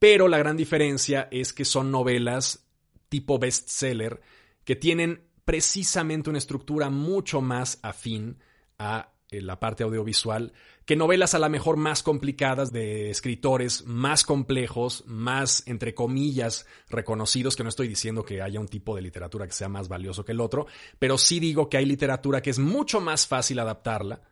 pero 0.00 0.26
la 0.26 0.38
gran 0.38 0.56
diferencia 0.56 1.28
es 1.30 1.52
que 1.52 1.64
son 1.64 1.92
novelas 1.92 2.66
tipo 3.08 3.38
bestseller 3.38 4.20
que 4.64 4.74
tienen 4.74 5.28
precisamente 5.44 6.28
una 6.28 6.40
estructura 6.40 6.90
mucho 6.90 7.40
más 7.40 7.78
afín 7.82 8.40
a 8.80 9.12
la 9.30 9.60
parte 9.60 9.84
audiovisual, 9.84 10.52
que 10.84 10.96
novelas 10.96 11.34
a 11.34 11.38
lo 11.38 11.48
mejor 11.50 11.76
más 11.76 12.02
complicadas 12.02 12.72
de 12.72 13.10
escritores 13.10 13.84
más 13.86 14.24
complejos, 14.24 15.04
más, 15.06 15.62
entre 15.66 15.94
comillas, 15.94 16.66
reconocidos, 16.88 17.54
que 17.54 17.62
no 17.62 17.68
estoy 17.68 17.88
diciendo 17.88 18.24
que 18.24 18.40
haya 18.40 18.58
un 18.58 18.68
tipo 18.68 18.96
de 18.96 19.02
literatura 19.02 19.46
que 19.46 19.52
sea 19.52 19.68
más 19.68 19.88
valioso 19.88 20.24
que 20.24 20.32
el 20.32 20.40
otro, 20.40 20.66
pero 20.98 21.18
sí 21.18 21.40
digo 21.40 21.68
que 21.68 21.76
hay 21.76 21.84
literatura 21.84 22.40
que 22.40 22.50
es 22.50 22.58
mucho 22.58 23.00
más 23.00 23.26
fácil 23.26 23.58
adaptarla 23.58 24.22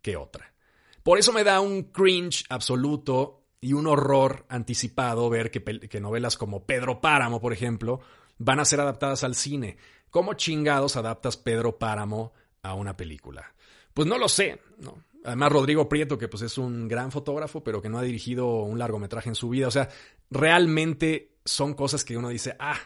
que 0.00 0.16
otra. 0.16 0.54
Por 1.02 1.18
eso 1.18 1.32
me 1.32 1.44
da 1.44 1.60
un 1.60 1.84
cringe 1.84 2.44
absoluto 2.48 3.44
y 3.60 3.74
un 3.74 3.86
horror 3.86 4.46
anticipado 4.48 5.28
ver 5.28 5.50
que, 5.50 5.62
que, 5.62 6.00
novelas 6.00 6.36
como 6.36 6.64
Pedro 6.66 7.00
Páramo, 7.00 7.40
por 7.40 7.52
ejemplo, 7.52 8.00
van 8.38 8.60
a 8.60 8.64
ser 8.64 8.80
adaptadas 8.80 9.22
al 9.22 9.34
cine. 9.34 9.76
¿Cómo 10.10 10.34
chingados 10.34 10.96
adaptas 10.96 11.36
Pedro 11.36 11.78
Páramo 11.78 12.32
a 12.62 12.74
una 12.74 12.96
película? 12.96 13.54
Pues 13.96 14.06
no 14.06 14.18
lo 14.18 14.28
sé, 14.28 14.60
¿no? 14.76 15.02
Además, 15.24 15.50
Rodrigo 15.50 15.88
Prieto, 15.88 16.18
que 16.18 16.28
pues 16.28 16.42
es 16.42 16.58
un 16.58 16.86
gran 16.86 17.10
fotógrafo, 17.10 17.64
pero 17.64 17.80
que 17.80 17.88
no 17.88 17.98
ha 17.98 18.02
dirigido 18.02 18.46
un 18.46 18.78
largometraje 18.78 19.30
en 19.30 19.34
su 19.34 19.48
vida. 19.48 19.68
O 19.68 19.70
sea, 19.70 19.88
realmente 20.30 21.38
son 21.46 21.72
cosas 21.72 22.04
que 22.04 22.14
uno 22.14 22.28
dice, 22.28 22.56
ah, 22.58 22.78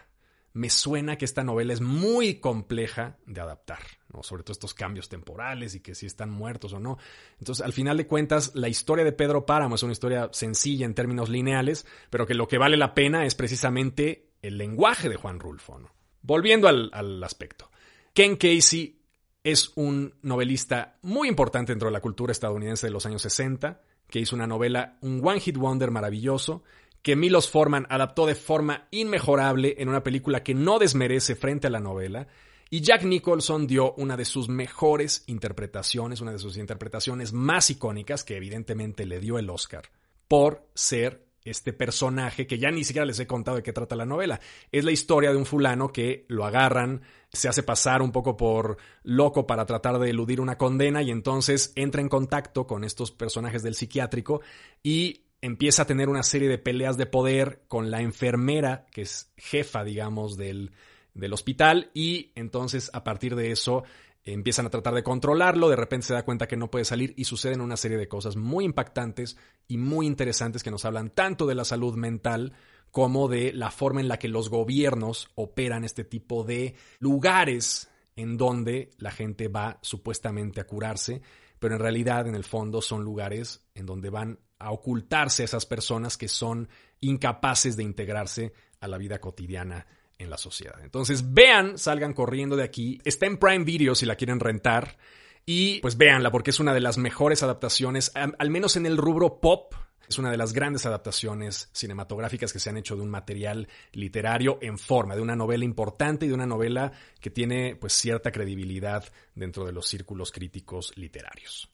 me 0.53 0.69
suena 0.69 1.17
que 1.17 1.25
esta 1.25 1.43
novela 1.43 1.73
es 1.73 1.81
muy 1.81 2.35
compleja 2.35 3.17
de 3.25 3.41
adaptar, 3.41 3.79
¿no? 4.07 4.23
sobre 4.23 4.43
todo 4.43 4.53
estos 4.53 4.73
cambios 4.73 5.09
temporales 5.09 5.75
y 5.75 5.81
que 5.81 5.95
si 5.95 6.05
están 6.05 6.29
muertos 6.29 6.71
o 6.71 6.79
no. 6.79 6.97
Entonces, 7.39 7.65
al 7.65 7.73
final 7.73 7.97
de 7.97 8.07
cuentas, 8.07 8.55
la 8.55 8.69
historia 8.69 9.03
de 9.03 9.11
Pedro 9.11 9.45
Páramo 9.45 9.75
es 9.75 9.83
una 9.83 9.91
historia 9.91 10.29
sencilla 10.31 10.85
en 10.85 10.93
términos 10.93 11.27
lineales, 11.27 11.85
pero 12.09 12.25
que 12.25 12.35
lo 12.35 12.47
que 12.47 12.57
vale 12.57 12.77
la 12.77 12.93
pena 12.93 13.25
es 13.25 13.35
precisamente 13.35 14.29
el 14.41 14.57
lenguaje 14.57 15.09
de 15.09 15.17
Juan 15.17 15.41
Rulfo. 15.41 15.77
Volviendo 16.21 16.69
al, 16.69 16.89
al 16.93 17.21
aspecto. 17.21 17.69
Ken 18.13 18.37
Casey 18.37 19.00
es 19.43 19.71
un 19.75 20.13
novelista 20.21 20.97
muy 21.01 21.27
importante 21.27 21.71
dentro 21.71 21.87
de 21.87 21.93
la 21.93 22.01
cultura 22.01 22.31
estadounidense 22.31 22.87
de 22.87 22.91
los 22.91 23.05
años 23.05 23.21
60, 23.23 23.81
que 24.09 24.19
hizo 24.19 24.35
una 24.35 24.47
novela, 24.47 24.97
un 25.01 25.25
One 25.25 25.39
Hit 25.39 25.57
Wonder 25.57 25.91
maravilloso, 25.91 26.63
que 27.01 27.15
Milos 27.15 27.49
Forman 27.49 27.87
adaptó 27.89 28.25
de 28.27 28.35
forma 28.35 28.87
inmejorable 28.91 29.75
en 29.79 29.89
una 29.89 30.03
película 30.03 30.43
que 30.43 30.53
no 30.53 30.77
desmerece 30.77 31.35
frente 31.35 31.67
a 31.67 31.71
la 31.71 31.79
novela, 31.79 32.27
y 32.69 32.81
Jack 32.81 33.03
Nicholson 33.03 33.67
dio 33.67 33.93
una 33.95 34.15
de 34.15 34.23
sus 34.23 34.47
mejores 34.47 35.23
interpretaciones, 35.27 36.21
una 36.21 36.31
de 36.31 36.39
sus 36.39 36.57
interpretaciones 36.57 37.33
más 37.33 37.69
icónicas, 37.69 38.23
que 38.23 38.37
evidentemente 38.37 39.05
le 39.05 39.19
dio 39.19 39.39
el 39.39 39.49
Oscar, 39.49 39.89
por 40.27 40.67
ser 40.73 41.25
este 41.43 41.73
personaje 41.73 42.47
que 42.47 42.59
ya 42.59 42.71
ni 42.71 42.83
siquiera 42.83 43.05
les 43.05 43.19
he 43.19 43.27
contado 43.27 43.57
de 43.57 43.63
qué 43.63 43.73
trata 43.73 43.95
la 43.95 44.05
novela. 44.05 44.39
Es 44.71 44.83
la 44.85 44.91
historia 44.91 45.31
de 45.31 45.37
un 45.37 45.45
fulano 45.45 45.91
que 45.91 46.25
lo 46.27 46.45
agarran, 46.45 47.01
se 47.33 47.47
hace 47.47 47.63
pasar 47.63 48.01
un 48.01 48.11
poco 48.11 48.37
por 48.37 48.77
loco 49.03 49.47
para 49.47 49.65
tratar 49.65 49.99
de 49.99 50.09
eludir 50.09 50.41
una 50.41 50.57
condena 50.57 51.01
y 51.01 51.11
entonces 51.11 51.71
entra 51.75 52.01
en 52.01 52.09
contacto 52.09 52.67
con 52.67 52.83
estos 52.83 53.11
personajes 53.11 53.63
del 53.63 53.75
psiquiátrico 53.75 54.41
y 54.83 55.23
empieza 55.41 55.83
a 55.83 55.87
tener 55.87 56.09
una 56.09 56.23
serie 56.23 56.49
de 56.49 56.57
peleas 56.57 56.97
de 56.97 57.07
poder 57.07 57.63
con 57.67 57.89
la 57.89 58.01
enfermera, 58.01 58.85
que 58.91 59.01
es 59.01 59.31
jefa, 59.37 59.83
digamos, 59.83 60.37
del, 60.37 60.71
del 61.13 61.33
hospital, 61.33 61.89
y 61.93 62.31
entonces 62.35 62.91
a 62.93 63.03
partir 63.03 63.35
de 63.35 63.51
eso 63.51 63.83
empiezan 64.23 64.67
a 64.67 64.69
tratar 64.69 64.93
de 64.93 65.03
controlarlo, 65.03 65.69
de 65.69 65.75
repente 65.75 66.07
se 66.07 66.13
da 66.13 66.25
cuenta 66.25 66.47
que 66.47 66.57
no 66.57 66.69
puede 66.69 66.85
salir 66.85 67.13
y 67.17 67.25
suceden 67.25 67.61
una 67.61 67.77
serie 67.77 67.97
de 67.97 68.07
cosas 68.07 68.35
muy 68.35 68.65
impactantes 68.65 69.37
y 69.67 69.77
muy 69.77 70.05
interesantes 70.05 70.63
que 70.63 70.71
nos 70.71 70.85
hablan 70.85 71.09
tanto 71.09 71.47
de 71.47 71.55
la 71.55 71.65
salud 71.65 71.95
mental 71.95 72.53
como 72.91 73.27
de 73.27 73.53
la 73.53 73.71
forma 73.71 74.01
en 74.01 74.07
la 74.07 74.19
que 74.19 74.27
los 74.27 74.49
gobiernos 74.49 75.29
operan 75.35 75.83
este 75.83 76.03
tipo 76.03 76.43
de 76.43 76.75
lugares 76.99 77.89
en 78.15 78.37
donde 78.37 78.91
la 78.97 79.11
gente 79.11 79.47
va 79.47 79.79
supuestamente 79.81 80.59
a 80.59 80.67
curarse, 80.67 81.21
pero 81.57 81.75
en 81.75 81.81
realidad 81.81 82.27
en 82.27 82.35
el 82.35 82.43
fondo 82.43 82.81
son 82.81 83.03
lugares 83.03 83.65
en 83.73 83.85
donde 83.85 84.09
van 84.09 84.39
a 84.59 84.71
ocultarse 84.71 85.43
esas 85.43 85.65
personas 85.65 86.17
que 86.17 86.27
son 86.27 86.69
incapaces 86.99 87.77
de 87.77 87.83
integrarse 87.83 88.53
a 88.79 88.87
la 88.87 88.97
vida 88.97 89.19
cotidiana 89.19 89.87
en 90.21 90.29
la 90.29 90.37
sociedad. 90.37 90.79
Entonces, 90.81 91.33
vean, 91.33 91.77
salgan 91.77 92.13
corriendo 92.13 92.55
de 92.55 92.63
aquí. 92.63 92.99
Está 93.03 93.25
en 93.25 93.37
Prime 93.37 93.65
Video 93.65 93.95
si 93.95 94.05
la 94.05 94.15
quieren 94.15 94.39
rentar. 94.39 94.97
Y 95.45 95.79
pues 95.81 95.97
véanla 95.97 96.31
porque 96.31 96.51
es 96.51 96.59
una 96.59 96.73
de 96.73 96.81
las 96.81 96.97
mejores 96.97 97.43
adaptaciones, 97.43 98.11
al 98.15 98.49
menos 98.49 98.75
en 98.75 98.85
el 98.85 98.97
rubro 98.97 99.39
pop. 99.41 99.73
Es 100.07 100.19
una 100.19 100.29
de 100.29 100.37
las 100.37 100.51
grandes 100.51 100.85
adaptaciones 100.85 101.69
cinematográficas 101.71 102.51
que 102.51 102.59
se 102.59 102.69
han 102.69 102.77
hecho 102.77 102.95
de 102.95 103.01
un 103.01 103.09
material 103.09 103.69
literario 103.93 104.59
en 104.61 104.77
forma, 104.77 105.15
de 105.15 105.21
una 105.21 105.37
novela 105.37 105.63
importante 105.63 106.25
y 106.25 106.29
de 106.29 106.35
una 106.35 106.45
novela 106.45 106.91
que 107.21 107.29
tiene 107.29 107.77
pues 107.77 107.93
cierta 107.93 108.31
credibilidad 108.31 109.05
dentro 109.35 109.65
de 109.65 109.71
los 109.71 109.87
círculos 109.87 110.31
críticos 110.31 110.91
literarios. 110.97 111.71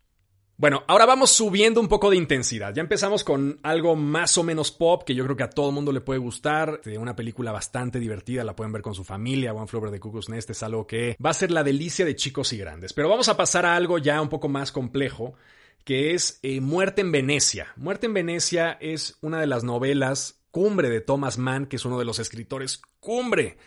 Bueno, 0.59 0.83
ahora 0.87 1.05
vamos 1.05 1.29
subiendo 1.29 1.79
un 1.79 1.87
poco 1.87 2.09
de 2.09 2.17
intensidad. 2.17 2.73
Ya 2.73 2.81
empezamos 2.81 3.23
con 3.23 3.59
algo 3.61 3.95
más 3.95 4.39
o 4.39 4.43
menos 4.43 4.71
pop 4.71 5.03
que 5.03 5.13
yo 5.13 5.23
creo 5.23 5.37
que 5.37 5.43
a 5.43 5.51
todo 5.51 5.71
mundo 5.71 5.91
le 5.91 6.01
puede 6.01 6.19
gustar. 6.19 6.81
De 6.81 6.97
una 6.97 7.15
película 7.15 7.51
bastante 7.51 7.99
divertida, 7.99 8.43
la 8.43 8.55
pueden 8.55 8.73
ver 8.73 8.81
con 8.81 8.95
su 8.95 9.03
familia. 9.03 9.53
One 9.53 9.67
Flower 9.67 9.91
de 9.91 9.99
Cuckoo's 9.99 10.29
Nest 10.29 10.49
es 10.49 10.63
algo 10.63 10.87
que 10.87 11.15
va 11.23 11.29
a 11.29 11.35
ser 11.35 11.51
la 11.51 11.63
delicia 11.63 12.05
de 12.05 12.15
chicos 12.15 12.53
y 12.53 12.57
grandes. 12.57 12.93
Pero 12.93 13.07
vamos 13.07 13.29
a 13.29 13.37
pasar 13.37 13.67
a 13.67 13.75
algo 13.75 13.99
ya 13.99 14.19
un 14.19 14.29
poco 14.29 14.49
más 14.49 14.71
complejo, 14.71 15.35
que 15.83 16.15
es 16.15 16.39
eh, 16.41 16.59
Muerte 16.59 17.01
en 17.01 17.11
Venecia. 17.11 17.67
Muerte 17.75 18.07
en 18.07 18.15
Venecia 18.15 18.79
es 18.81 19.19
una 19.21 19.39
de 19.39 19.45
las 19.45 19.63
novelas 19.63 20.41
cumbre 20.49 20.89
de 20.89 21.01
Thomas 21.01 21.37
Mann, 21.37 21.67
que 21.67 21.75
es 21.75 21.85
uno 21.85 21.99
de 21.99 22.05
los 22.05 22.17
escritores 22.17 22.81
cumbre 22.99 23.57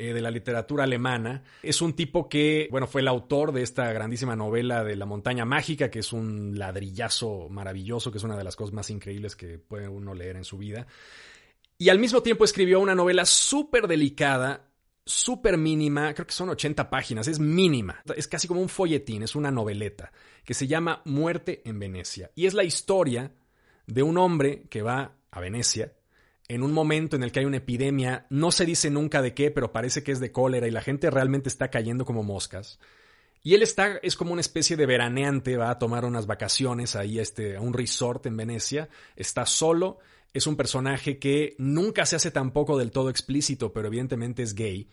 eh, 0.00 0.12
de 0.12 0.20
la 0.20 0.30
literatura 0.30 0.84
alemana. 0.84 1.42
Es 1.60 1.82
un 1.82 1.94
tipo 1.94 2.28
que, 2.28 2.68
bueno, 2.70 2.86
fue 2.86 3.00
el 3.00 3.08
autor 3.08 3.50
de 3.50 3.62
esta 3.62 3.92
grandísima 3.92 4.36
novela 4.36 4.84
de 4.84 4.94
La 4.94 5.06
montaña 5.06 5.44
mágica, 5.44 5.90
que 5.90 5.98
es 5.98 6.12
un 6.12 6.56
ladrillazo 6.56 7.48
maravilloso, 7.48 8.12
que 8.12 8.18
es 8.18 8.24
una 8.24 8.36
de 8.36 8.44
las 8.44 8.54
cosas 8.54 8.72
más 8.72 8.90
increíbles 8.90 9.34
que 9.34 9.58
puede 9.58 9.88
uno 9.88 10.14
leer 10.14 10.36
en 10.36 10.44
su 10.44 10.56
vida. 10.56 10.86
Y 11.76 11.88
al 11.88 11.98
mismo 11.98 12.22
tiempo 12.22 12.44
escribió 12.44 12.78
una 12.78 12.94
novela 12.94 13.24
súper 13.24 13.88
delicada, 13.88 14.70
súper 15.04 15.58
mínima, 15.58 16.14
creo 16.14 16.28
que 16.28 16.32
son 16.32 16.48
80 16.50 16.88
páginas, 16.90 17.26
es 17.26 17.40
mínima, 17.40 18.00
es 18.14 18.28
casi 18.28 18.46
como 18.46 18.60
un 18.60 18.68
folletín, 18.68 19.24
es 19.24 19.34
una 19.34 19.50
noveleta, 19.50 20.12
que 20.44 20.54
se 20.54 20.68
llama 20.68 21.02
Muerte 21.06 21.60
en 21.64 21.80
Venecia. 21.80 22.30
Y 22.36 22.46
es 22.46 22.54
la 22.54 22.62
historia 22.62 23.32
de 23.88 24.04
un 24.04 24.16
hombre 24.16 24.62
que 24.70 24.82
va 24.82 25.16
a 25.32 25.40
Venecia 25.40 25.92
en 26.48 26.62
un 26.62 26.72
momento 26.72 27.14
en 27.14 27.22
el 27.22 27.30
que 27.30 27.40
hay 27.40 27.44
una 27.46 27.58
epidemia, 27.58 28.26
no 28.30 28.50
se 28.50 28.64
dice 28.64 28.90
nunca 28.90 29.20
de 29.20 29.34
qué, 29.34 29.50
pero 29.50 29.70
parece 29.70 30.02
que 30.02 30.12
es 30.12 30.20
de 30.20 30.32
cólera 30.32 30.66
y 30.66 30.70
la 30.70 30.80
gente 30.80 31.10
realmente 31.10 31.50
está 31.50 31.70
cayendo 31.70 32.06
como 32.06 32.22
moscas. 32.22 32.78
Y 33.42 33.54
él 33.54 33.62
está, 33.62 33.98
es 34.02 34.16
como 34.16 34.32
una 34.32 34.40
especie 34.40 34.76
de 34.76 34.86
veraneante, 34.86 35.56
va 35.56 35.70
a 35.70 35.78
tomar 35.78 36.04
unas 36.04 36.26
vacaciones 36.26 36.96
ahí 36.96 37.18
a, 37.18 37.22
este, 37.22 37.56
a 37.56 37.60
un 37.60 37.74
resort 37.74 38.26
en 38.26 38.36
Venecia, 38.36 38.88
está 39.14 39.46
solo, 39.46 39.98
es 40.32 40.46
un 40.46 40.56
personaje 40.56 41.18
que 41.18 41.54
nunca 41.58 42.06
se 42.06 42.16
hace 42.16 42.30
tampoco 42.30 42.78
del 42.78 42.90
todo 42.90 43.10
explícito, 43.10 43.72
pero 43.72 43.88
evidentemente 43.88 44.42
es 44.42 44.54
gay, 44.54 44.88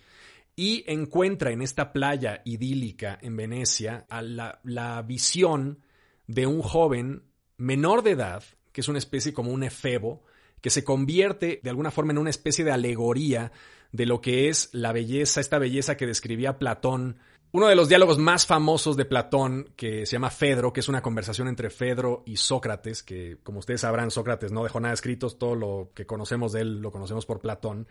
y 0.58 0.84
encuentra 0.88 1.52
en 1.52 1.62
esta 1.62 1.92
playa 1.92 2.42
idílica 2.46 3.18
en 3.22 3.36
Venecia 3.36 4.06
a 4.10 4.22
la, 4.22 4.60
la 4.64 5.02
visión 5.02 5.80
de 6.28 6.48
un 6.48 6.62
joven 6.62 7.24
menor 7.58 8.04
de 8.04 8.12
edad, 8.12 8.44
que 8.72 8.82
es 8.82 8.88
una 8.88 9.00
especie 9.00 9.34
como 9.34 9.52
un 9.52 9.64
efebo, 9.64 10.24
que 10.66 10.72
se 10.72 10.84
convierte 10.84 11.60
de 11.62 11.70
alguna 11.70 11.92
forma 11.92 12.12
en 12.12 12.18
una 12.18 12.32
especie 12.32 12.66
de 12.66 12.72
alegoría 12.72 13.52
de 13.92 14.08
lo 14.08 14.20
que 14.20 14.50
es 14.50 14.70
la 14.72 14.94
belleza, 14.94 15.40
esta 15.40 15.60
belleza 15.60 15.96
que 15.96 16.08
describía 16.08 16.58
Platón. 16.58 17.20
Uno 17.52 17.68
de 17.68 17.76
los 17.76 17.88
diálogos 17.88 18.18
más 18.18 18.48
famosos 18.48 18.98
de 18.98 19.06
Platón, 19.06 19.70
que 19.76 20.08
se 20.08 20.14
llama 20.14 20.32
Fedro, 20.32 20.74
que 20.74 20.80
es 20.80 20.90
una 20.90 21.04
conversación 21.04 21.50
entre 21.50 21.70
Fedro 21.70 22.24
y 22.26 22.38
Sócrates, 22.38 23.04
que 23.04 23.38
como 23.44 23.60
ustedes 23.60 23.82
sabrán, 23.82 24.10
Sócrates 24.10 24.52
no 24.52 24.64
dejó 24.64 24.80
nada 24.80 24.96
escrito, 24.96 25.30
todo 25.30 25.54
lo 25.54 25.92
que 25.94 26.08
conocemos 26.08 26.52
de 26.52 26.62
él 26.62 26.82
lo 26.82 26.92
conocemos 26.92 27.28
por 27.28 27.42
Platón, 27.42 27.88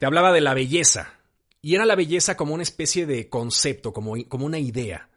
te 0.00 0.06
hablaba 0.06 0.32
de 0.32 0.40
la 0.40 0.54
belleza, 0.54 1.20
y 1.62 1.76
era 1.76 1.86
la 1.86 1.94
belleza 1.94 2.36
como 2.36 2.52
una 2.52 2.64
especie 2.64 3.06
de 3.06 3.28
concepto, 3.28 3.92
como, 3.92 4.16
como 4.26 4.44
una 4.44 4.58
idea. 4.58 5.08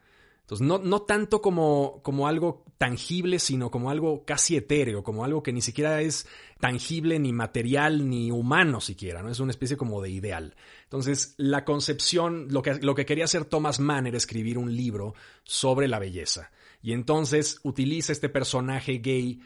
Entonces, 0.42 0.66
no, 0.66 0.78
no 0.78 1.02
tanto 1.02 1.40
como, 1.40 2.00
como 2.02 2.28
algo 2.28 2.64
tangible, 2.78 3.38
sino 3.38 3.70
como 3.70 3.90
algo 3.90 4.24
casi 4.24 4.56
etéreo, 4.56 5.02
como 5.02 5.24
algo 5.24 5.42
que 5.42 5.52
ni 5.52 5.62
siquiera 5.62 6.00
es 6.02 6.26
tangible, 6.58 7.18
ni 7.18 7.32
material, 7.32 8.08
ni 8.08 8.30
humano 8.30 8.80
siquiera, 8.80 9.22
¿no? 9.22 9.30
Es 9.30 9.40
una 9.40 9.52
especie 9.52 9.76
como 9.76 10.02
de 10.02 10.10
ideal. 10.10 10.56
Entonces, 10.84 11.34
la 11.36 11.64
concepción, 11.64 12.48
lo 12.50 12.60
que, 12.60 12.74
lo 12.74 12.94
que 12.94 13.06
quería 13.06 13.24
hacer 13.24 13.44
Thomas 13.44 13.78
Mann 13.78 14.06
era 14.06 14.16
escribir 14.16 14.58
un 14.58 14.74
libro 14.74 15.14
sobre 15.44 15.88
la 15.88 16.00
belleza. 16.00 16.50
Y 16.82 16.92
entonces 16.92 17.60
utiliza 17.62 18.12
este 18.12 18.28
personaje 18.28 18.98
gay 18.98 19.40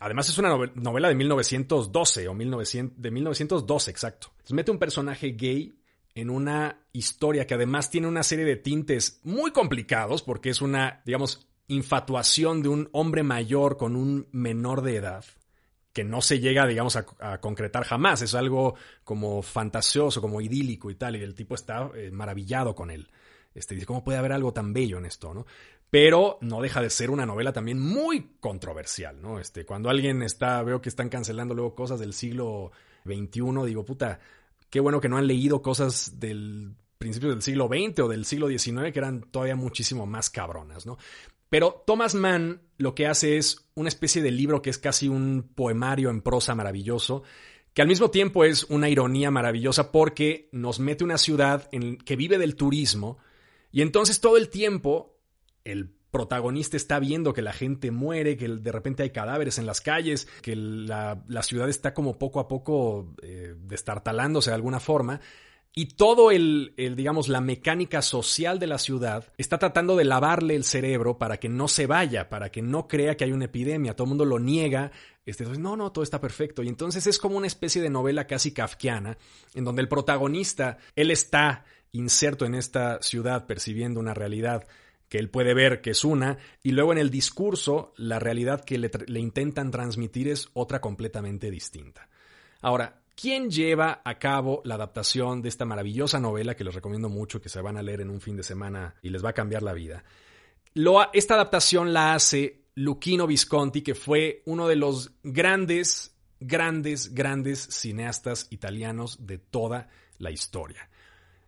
Además 0.00 0.28
es 0.28 0.38
una 0.38 0.50
novela 0.74 1.08
de 1.08 1.14
1912 1.14 2.28
o 2.28 2.34
1900, 2.34 3.00
de 3.00 3.10
1912, 3.10 3.90
exacto. 3.90 4.28
Entonces 4.32 4.52
mete 4.52 4.70
un 4.70 4.78
personaje 4.78 5.28
gay 5.30 5.78
en 6.16 6.30
una 6.30 6.80
historia 6.94 7.46
que 7.46 7.54
además 7.54 7.90
tiene 7.90 8.08
una 8.08 8.22
serie 8.22 8.46
de 8.46 8.56
tintes 8.56 9.20
muy 9.22 9.52
complicados 9.52 10.22
porque 10.22 10.48
es 10.48 10.62
una, 10.62 11.02
digamos, 11.04 11.46
infatuación 11.68 12.62
de 12.62 12.70
un 12.70 12.88
hombre 12.92 13.22
mayor 13.22 13.76
con 13.76 13.94
un 13.94 14.26
menor 14.32 14.80
de 14.80 14.96
edad 14.96 15.24
que 15.92 16.04
no 16.04 16.22
se 16.22 16.40
llega, 16.40 16.66
digamos, 16.66 16.96
a, 16.96 17.38
concretar 17.40 17.84
jamás. 17.84 18.22
Es 18.22 18.34
algo 18.34 18.76
como 19.04 19.42
fantasioso, 19.42 20.22
como 20.22 20.40
idílico 20.40 20.90
y 20.90 20.94
tal, 20.94 21.16
y 21.16 21.22
el 21.22 21.34
tipo 21.34 21.54
está 21.54 21.90
eh, 21.94 22.10
maravillado 22.10 22.74
con 22.74 22.90
él. 22.90 23.08
Este, 23.54 23.74
dice, 23.74 23.86
¿cómo 23.86 24.02
puede 24.02 24.18
haber 24.18 24.32
algo 24.32 24.54
tan 24.54 24.72
bello 24.72 24.96
en 24.96 25.04
esto, 25.04 25.34
no? 25.34 25.46
Pero 25.90 26.38
no 26.40 26.62
deja 26.62 26.80
de 26.80 26.90
ser 26.90 27.10
una 27.10 27.26
novela 27.26 27.52
también 27.52 27.78
muy 27.78 28.36
controversial, 28.40 29.20
¿no? 29.20 29.38
Este, 29.38 29.66
cuando 29.66 29.90
alguien 29.90 30.22
está, 30.22 30.62
veo 30.62 30.80
que 30.80 30.88
están 30.88 31.10
cancelando 31.10 31.54
luego 31.54 31.74
cosas 31.74 32.00
del 32.00 32.14
siglo 32.14 32.72
XXI, 33.04 33.66
digo, 33.66 33.84
puta, 33.84 34.20
Qué 34.70 34.80
bueno 34.80 35.00
que 35.00 35.08
no 35.08 35.16
han 35.16 35.26
leído 35.26 35.62
cosas 35.62 36.18
del 36.18 36.74
principio 36.98 37.30
del 37.30 37.42
siglo 37.42 37.68
XX 37.68 38.00
o 38.00 38.08
del 38.08 38.24
siglo 38.24 38.48
XIX 38.48 38.92
que 38.92 38.98
eran 38.98 39.22
todavía 39.30 39.56
muchísimo 39.56 40.06
más 40.06 40.30
cabronas, 40.30 40.86
¿no? 40.86 40.98
Pero 41.48 41.84
Thomas 41.86 42.14
Mann 42.14 42.62
lo 42.78 42.94
que 42.94 43.06
hace 43.06 43.36
es 43.36 43.68
una 43.74 43.88
especie 43.88 44.22
de 44.22 44.30
libro 44.30 44.62
que 44.62 44.70
es 44.70 44.78
casi 44.78 45.08
un 45.08 45.50
poemario 45.54 46.10
en 46.10 46.20
prosa 46.20 46.54
maravilloso, 46.54 47.22
que 47.72 47.82
al 47.82 47.88
mismo 47.88 48.10
tiempo 48.10 48.44
es 48.44 48.64
una 48.64 48.88
ironía 48.88 49.30
maravillosa 49.30 49.92
porque 49.92 50.48
nos 50.52 50.80
mete 50.80 51.04
una 51.04 51.18
ciudad 51.18 51.68
en 51.72 51.98
que 51.98 52.16
vive 52.16 52.38
del 52.38 52.56
turismo 52.56 53.18
y 53.70 53.82
entonces 53.82 54.20
todo 54.20 54.36
el 54.36 54.48
tiempo 54.48 55.18
el 55.64 55.95
protagonista 56.16 56.78
está 56.78 56.98
viendo 56.98 57.34
que 57.34 57.42
la 57.42 57.52
gente 57.52 57.90
muere, 57.90 58.38
que 58.38 58.48
de 58.48 58.72
repente 58.72 59.02
hay 59.02 59.10
cadáveres 59.10 59.58
en 59.58 59.66
las 59.66 59.82
calles, 59.82 60.26
que 60.40 60.56
la, 60.56 61.22
ciudad 61.42 61.68
está 61.68 61.92
como 61.92 62.18
poco 62.18 62.40
a 62.40 62.48
poco 62.48 63.14
eh, 63.20 63.54
destartalándose 63.54 64.48
de 64.48 64.54
alguna 64.54 64.80
forma. 64.80 65.20
Y 65.74 65.88
todo 65.88 66.30
el, 66.30 66.72
digamos, 66.96 67.28
la 67.28 67.42
mecánica 67.42 68.00
social 68.00 68.58
de 68.58 68.66
la 68.66 68.78
ciudad 68.78 69.30
está 69.36 69.58
tratando 69.58 69.94
de 69.94 70.06
lavarle 70.06 70.56
el 70.56 70.64
cerebro 70.64 71.18
para 71.18 71.36
que 71.36 71.50
no 71.50 71.68
se 71.68 71.86
vaya, 71.86 72.30
para 72.30 72.50
que 72.50 72.62
no 72.62 72.88
crea 72.88 73.14
que 73.14 73.24
hay 73.24 73.32
una 73.32 73.44
epidemia. 73.44 73.94
Todo 73.94 74.06
el 74.06 74.08
mundo 74.08 74.24
lo 74.24 74.38
niega. 74.38 74.90
Este, 75.26 75.44
no, 75.44 75.76
no, 75.76 75.92
todo 75.92 76.02
está 76.02 76.18
perfecto. 76.18 76.62
Y 76.62 76.68
entonces 76.68 77.06
es 77.06 77.18
como 77.18 77.36
una 77.36 77.46
especie 77.46 77.82
de 77.82 77.90
novela 77.90 78.26
casi 78.26 78.52
kafkiana, 78.52 79.18
en 79.52 79.64
donde 79.64 79.82
el 79.82 79.88
protagonista, 79.88 80.78
él 80.94 81.10
está 81.10 81.66
inserto 81.92 82.46
en 82.46 82.54
esta 82.54 83.02
ciudad 83.02 83.44
percibiendo 83.46 84.00
una 84.00 84.14
realidad 84.14 84.66
que 85.08 85.18
él 85.18 85.30
puede 85.30 85.54
ver 85.54 85.80
que 85.80 85.90
es 85.90 86.04
una, 86.04 86.38
y 86.62 86.72
luego 86.72 86.92
en 86.92 86.98
el 86.98 87.10
discurso 87.10 87.92
la 87.96 88.18
realidad 88.18 88.64
que 88.64 88.78
le, 88.78 89.20
intentan 89.20 89.70
transmitir 89.70 90.28
es 90.28 90.48
otra 90.52 90.80
completamente 90.80 91.50
distinta. 91.50 92.08
Ahora, 92.60 93.02
¿Quién 93.18 93.50
lleva 93.50 94.02
a 94.04 94.18
cabo 94.18 94.60
la 94.66 94.74
adaptación 94.74 95.40
de 95.40 95.48
esta 95.48 95.64
maravillosa 95.64 96.20
novela 96.20 96.54
que 96.54 96.64
les 96.64 96.74
recomiendo 96.74 97.08
mucho, 97.08 97.40
que 97.40 97.48
se 97.48 97.62
van 97.62 97.78
a 97.78 97.82
leer 97.82 98.02
en 98.02 98.10
un 98.10 98.20
fin 98.20 98.36
de 98.36 98.42
semana 98.42 98.94
y 99.00 99.08
les 99.08 99.24
va 99.24 99.30
a 99.30 99.32
cambiar 99.32 99.62
la 99.62 99.72
vida? 99.72 100.04
esta 101.14 101.32
adaptación 101.32 101.94
la 101.94 102.12
hace 102.12 102.66
Luchino 102.74 103.26
Visconti, 103.26 103.80
que 103.80 103.94
fue 103.94 104.42
uno 104.44 104.68
de 104.68 104.76
los 104.76 105.12
grandes, 105.22 106.14
grandes, 106.40 107.14
grandes 107.14 107.58
cineastas 107.70 108.48
italianos 108.50 109.26
de 109.26 109.38
toda 109.38 109.88
la 110.18 110.30
historia. 110.30 110.90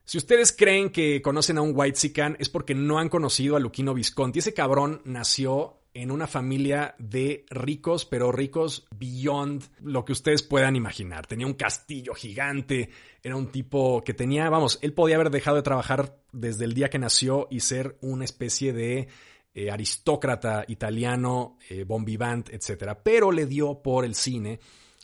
Si 0.09 0.17
ustedes 0.17 0.53
creen 0.57 0.89
que 0.89 1.21
conocen 1.21 1.59
a 1.59 1.61
un 1.61 1.73
White 1.75 1.99
Sican 1.99 2.35
es 2.41 2.49
porque 2.49 2.75
no 2.75 2.99
han 2.99 3.11
conocido 3.11 3.57
a 3.57 3.61
Luchino 3.61 3.93
Visconti. 3.93 4.39
Ese 4.39 4.55
cabrón 4.55 5.03
nació 5.05 5.83
en 5.93 6.11
una 6.11 6.27
familia 6.27 6.95
de 6.99 7.45
ricos, 7.51 8.07
pero 8.07 8.33
ricos 8.33 8.87
beyond 8.97 9.65
lo 9.83 10.07
que 10.07 10.13
ustedes 10.13 10.43
puedan 10.43 10.77
imaginar. 10.77 11.27
Tenía 11.27 11.47
un 11.47 11.53
castillo 11.53 12.15
gigante, 12.15 12.89
era 13.23 13.37
un 13.37 13.49
tipo 13.49 14.03
que 14.03 14.15
tenía, 14.15 14.49
vamos, 14.49 14.79
él 14.81 14.95
podía 14.95 15.17
haber 15.17 15.29
dejado 15.29 15.59
de 15.59 15.63
trabajar 15.63 16.19
desde 16.33 16.65
el 16.65 16.73
día 16.73 16.89
que 16.89 16.99
nació 16.99 17.47
y 17.51 17.61
ser 17.61 17.99
una 18.01 18.25
especie 18.25 18.73
de 18.73 19.09
eh, 19.53 19.71
aristócrata 19.71 20.65
italiano, 20.69 21.59
eh, 21.69 21.85
bombivant, 21.85 22.49
etc. 22.49 22.97
Pero 23.03 23.31
le 23.31 23.45
dio 23.45 23.83
por 23.83 24.07
el 24.07 24.15
cine 24.15 24.59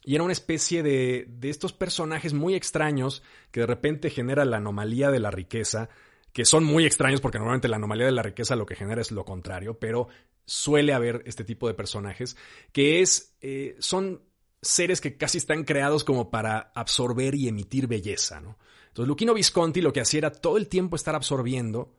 y 0.04 0.14
era 0.14 0.24
una 0.24 0.32
especie 0.32 0.82
de, 0.82 1.26
de 1.28 1.50
estos 1.50 1.72
personajes 1.72 2.34
muy 2.34 2.54
extraños 2.54 3.22
que 3.50 3.60
de 3.60 3.66
repente 3.66 4.10
genera 4.10 4.44
la 4.44 4.58
anomalía 4.58 5.10
de 5.10 5.20
la 5.20 5.30
riqueza 5.30 5.88
que 6.34 6.44
son 6.44 6.64
muy 6.64 6.84
extraños 6.84 7.20
porque 7.20 7.38
normalmente 7.38 7.68
la 7.68 7.76
anomalía 7.76 8.06
de 8.06 8.12
la 8.12 8.22
riqueza 8.22 8.56
lo 8.56 8.66
que 8.66 8.74
genera 8.74 9.00
es 9.00 9.12
lo 9.12 9.24
contrario, 9.24 9.78
pero 9.78 10.08
suele 10.44 10.92
haber 10.92 11.22
este 11.26 11.44
tipo 11.44 11.68
de 11.68 11.74
personajes, 11.74 12.36
que 12.72 13.00
es, 13.00 13.36
eh, 13.40 13.76
son 13.78 14.20
seres 14.60 15.00
que 15.00 15.16
casi 15.16 15.38
están 15.38 15.62
creados 15.62 16.02
como 16.02 16.30
para 16.30 16.72
absorber 16.74 17.36
y 17.36 17.46
emitir 17.46 17.86
belleza. 17.86 18.38
Entonces, 18.38 19.08
Luchino 19.08 19.32
Visconti 19.32 19.80
lo 19.80 19.92
que 19.92 20.00
hacía 20.00 20.18
era 20.18 20.32
todo 20.32 20.56
el 20.56 20.66
tiempo 20.66 20.96
estar 20.96 21.14
absorbiendo 21.14 21.94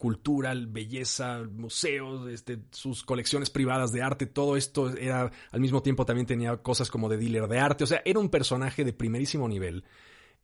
cultura, 0.00 0.54
belleza, 0.56 1.42
museos, 1.52 2.26
este, 2.30 2.60
sus 2.70 3.04
colecciones 3.04 3.50
privadas 3.50 3.92
de 3.92 4.00
arte, 4.00 4.24
todo 4.24 4.56
esto 4.56 4.96
era, 4.96 5.30
al 5.52 5.60
mismo 5.60 5.82
tiempo 5.82 6.06
también 6.06 6.26
tenía 6.26 6.56
cosas 6.56 6.90
como 6.90 7.10
de 7.10 7.18
dealer 7.18 7.48
de 7.48 7.58
arte, 7.58 7.84
o 7.84 7.86
sea, 7.86 8.00
era 8.06 8.18
un 8.18 8.30
personaje 8.30 8.82
de 8.82 8.94
primerísimo 8.94 9.46
nivel. 9.46 9.84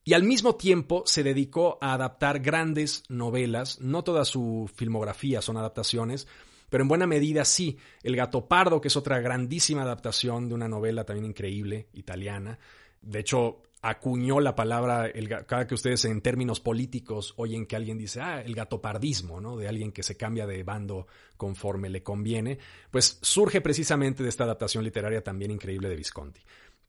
Y 0.05 0.13
al 0.13 0.25
mismo 0.25 0.57
tiempo 0.57 1.05
se 1.07 1.23
dedicó 1.23 1.79
a 1.81 1.95
adaptar 1.95 2.41
grandes 2.41 3.05
novelas, 3.09 3.81
no 3.81 4.05
toda 4.05 4.27
su 4.27 4.71
filmografía 4.77 5.41
son 5.41 5.57
adaptaciones, 5.57 6.29
pero 6.69 6.83
en 6.83 6.89
buena 6.89 7.07
medida 7.07 7.47
sí. 7.47 7.79
El 8.03 8.15
Gato 8.15 8.49
Pardo, 8.49 8.83
que 8.83 8.89
es 8.89 8.97
otra 8.97 9.21
grandísima 9.21 9.83
adaptación 9.83 10.49
de 10.49 10.55
una 10.55 10.69
novela 10.69 11.05
también 11.05 11.25
increíble, 11.25 11.89
italiana. 11.95 12.59
De 13.07 13.21
hecho, 13.21 13.63
acuñó 13.83 14.41
la 14.41 14.57
palabra, 14.57 15.07
el, 15.07 15.29
cada 15.47 15.67
que 15.67 15.75
ustedes 15.75 16.05
en 16.07 16.21
términos 16.21 16.61
políticos 16.61 17.35
oyen 17.37 17.67
que 17.67 17.77
alguien 17.77 17.99
dice, 17.99 18.21
ah, 18.21 18.41
el 18.41 18.55
gatopardismo, 18.55 19.41
¿no? 19.41 19.57
De 19.57 19.69
alguien 19.69 19.93
que 19.93 20.03
se 20.03 20.17
cambia 20.17 20.47
de 20.47 20.63
bando 20.65 21.07
conforme 21.37 21.89
le 21.89 22.03
conviene, 22.03 22.59
pues 22.91 23.19
surge 23.23 23.61
precisamente 23.61 24.23
de 24.23 24.29
esta 24.29 24.45
adaptación 24.45 24.83
literaria 24.83 25.23
también 25.23 25.53
increíble 25.53 25.89
de 25.89 25.97
Visconti. 25.97 26.41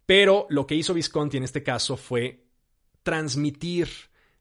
Pero 0.06 0.48
lo 0.50 0.66
que 0.66 0.76
hizo 0.76 0.94
Visconti 0.94 1.38
en 1.38 1.44
este 1.44 1.62
caso 1.64 1.98
fue 1.98 2.46
transmitir 3.04 3.90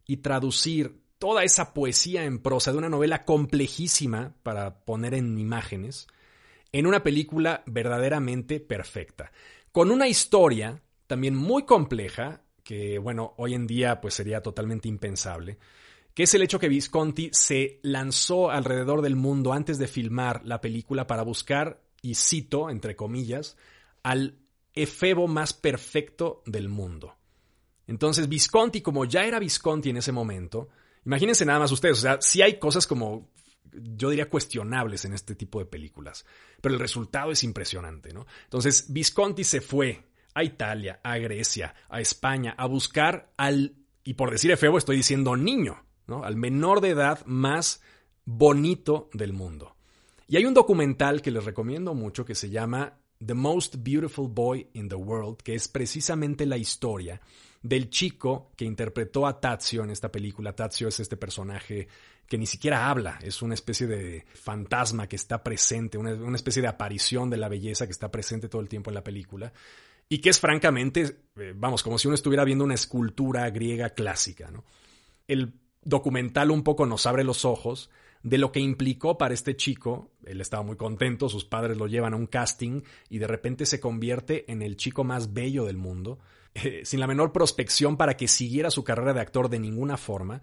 y 0.06 0.18
traducir 0.18 1.02
toda 1.18 1.44
esa 1.44 1.74
poesía 1.74 2.24
en 2.24 2.38
prosa 2.38 2.72
de 2.72 2.78
una 2.78 2.88
novela 2.88 3.24
complejísima 3.24 4.34
para 4.42 4.84
poner 4.84 5.14
en 5.14 5.38
imágenes 5.38 6.06
en 6.72 6.86
una 6.86 7.02
película 7.02 7.62
verdaderamente 7.66 8.60
perfecta, 8.60 9.32
con 9.72 9.90
una 9.90 10.08
historia 10.08 10.82
también 11.06 11.34
muy 11.34 11.64
compleja 11.64 12.42
que 12.62 12.98
bueno, 12.98 13.34
hoy 13.36 13.54
en 13.54 13.66
día 13.66 14.00
pues 14.00 14.14
sería 14.14 14.42
totalmente 14.42 14.88
impensable, 14.88 15.58
que 16.14 16.24
es 16.24 16.34
el 16.34 16.42
hecho 16.42 16.58
que 16.58 16.68
Visconti 16.68 17.30
se 17.32 17.78
lanzó 17.82 18.50
alrededor 18.50 19.02
del 19.02 19.14
mundo 19.14 19.52
antes 19.52 19.78
de 19.78 19.86
filmar 19.86 20.42
la 20.44 20.60
película 20.60 21.06
para 21.06 21.22
buscar, 21.22 21.82
y 22.02 22.14
cito 22.14 22.70
entre 22.70 22.96
comillas, 22.96 23.56
al 24.02 24.38
efebo 24.74 25.28
más 25.28 25.52
perfecto 25.52 26.42
del 26.44 26.68
mundo. 26.68 27.16
Entonces 27.86 28.28
Visconti, 28.28 28.80
como 28.80 29.04
ya 29.04 29.24
era 29.24 29.38
Visconti 29.38 29.90
en 29.90 29.98
ese 29.98 30.12
momento, 30.12 30.68
Imagínense 31.06 31.44
nada 31.44 31.60
más 31.60 31.70
ustedes, 31.70 31.98
o 31.98 32.00
sea, 32.00 32.18
sí 32.20 32.42
hay 32.42 32.58
cosas 32.58 32.84
como, 32.84 33.30
yo 33.72 34.10
diría, 34.10 34.28
cuestionables 34.28 35.04
en 35.04 35.14
este 35.14 35.36
tipo 35.36 35.60
de 35.60 35.64
películas, 35.64 36.26
pero 36.60 36.74
el 36.74 36.80
resultado 36.80 37.30
es 37.30 37.44
impresionante, 37.44 38.12
¿no? 38.12 38.26
Entonces, 38.42 38.92
Visconti 38.92 39.44
se 39.44 39.60
fue 39.60 40.04
a 40.37 40.44
Italia, 40.44 41.01
a 41.03 41.16
Grecia, 41.16 41.75
a 41.88 41.99
España, 41.99 42.55
a 42.59 42.66
buscar 42.66 43.33
al, 43.38 43.75
y 44.05 44.14
por 44.14 44.31
decir 44.31 44.51
efebo 44.51 44.77
estoy 44.77 44.96
diciendo 44.96 45.35
niño, 45.35 45.83
¿no? 46.07 46.25
Al 46.25 46.37
menor 46.37 46.83
de 46.83 46.90
edad 46.90 47.25
más 47.25 47.81
bonito 48.27 49.09
del 49.14 49.33
mundo. 49.33 49.77
Y 50.29 50.37
hay 50.37 50.44
un 50.44 50.53
documental 50.53 51.22
que 51.22 51.31
les 51.31 51.42
recomiendo 51.42 51.94
mucho 51.94 52.27
que 52.27 52.35
se 52.35 52.51
llama 52.51 52.99
The 53.25 53.33
Most 53.33 53.77
Beautiful 53.79 54.29
Boy 54.29 54.68
in 54.75 54.90
the 54.90 54.94
World, 54.94 55.38
que 55.38 55.55
es 55.55 55.68
precisamente 55.68 56.44
la 56.44 56.59
historia 56.59 57.18
del 57.62 57.88
chico 57.88 58.53
que 58.57 58.66
interpretó 58.66 59.27
a 59.27 59.40
Tazio 59.40 59.85
en 59.85 59.90
esta 59.90 60.12
película. 60.12 60.55
Tazio 60.55 60.88
es 60.88 61.01
este 61.01 61.16
personaje 61.16 61.88
que 62.27 62.37
ni 62.37 62.44
siquiera 62.44 62.90
habla, 62.90 63.18
es 63.22 63.40
una 63.40 63.55
especie 63.55 63.87
de 63.87 64.27
fantasma 64.35 65.09
que 65.09 65.16
está 65.16 65.42
presente, 65.42 65.96
una, 65.96 66.37
especie 66.37 66.61
de 66.61 66.68
aparición 66.68 67.31
de 67.31 67.38
la 67.38 67.49
belleza 67.49 67.87
que 67.87 67.92
está 67.92 68.11
presente 68.11 68.51
todo 68.51 68.61
el 68.61 68.68
tiempo 68.68 68.90
en 68.90 68.94
la 68.96 69.05
película 69.05 69.51
y 70.08 70.18
que 70.18 70.30
es 70.30 70.40
francamente, 70.40 71.16
eh, 71.36 71.52
vamos, 71.54 71.82
como 71.82 71.98
si 71.98 72.08
uno 72.08 72.14
estuviera 72.14 72.44
viendo 72.44 72.64
una 72.64 72.74
escultura 72.74 73.48
griega 73.50 73.90
clásica. 73.90 74.50
El 75.26 75.54
documental 75.82 76.50
un 76.50 76.62
poco 76.62 76.86
nos 76.86 77.06
abre 77.06 77.24
los 77.24 77.44
ojos 77.44 77.90
de 78.22 78.38
lo 78.38 78.52
que 78.52 78.60
implicó 78.60 79.18
para 79.18 79.34
este 79.34 79.56
chico. 79.56 80.10
Él 80.24 80.40
estaba 80.40 80.62
muy 80.62 80.76
contento, 80.76 81.28
sus 81.28 81.44
padres 81.44 81.76
lo 81.76 81.86
llevan 81.86 82.14
a 82.14 82.16
un 82.16 82.26
casting 82.26 82.82
y 83.08 83.18
de 83.18 83.26
repente 83.26 83.66
se 83.66 83.80
convierte 83.80 84.50
en 84.50 84.62
el 84.62 84.76
chico 84.76 85.04
más 85.04 85.32
bello 85.32 85.64
del 85.64 85.76
mundo 85.76 86.18
eh, 86.54 86.82
sin 86.84 87.00
la 87.00 87.06
menor 87.06 87.32
prospección 87.32 87.96
para 87.96 88.16
que 88.16 88.28
siguiera 88.28 88.70
su 88.70 88.82
carrera 88.82 89.12
de 89.12 89.20
actor 89.20 89.48
de 89.48 89.60
ninguna 89.60 89.96
forma, 89.96 90.42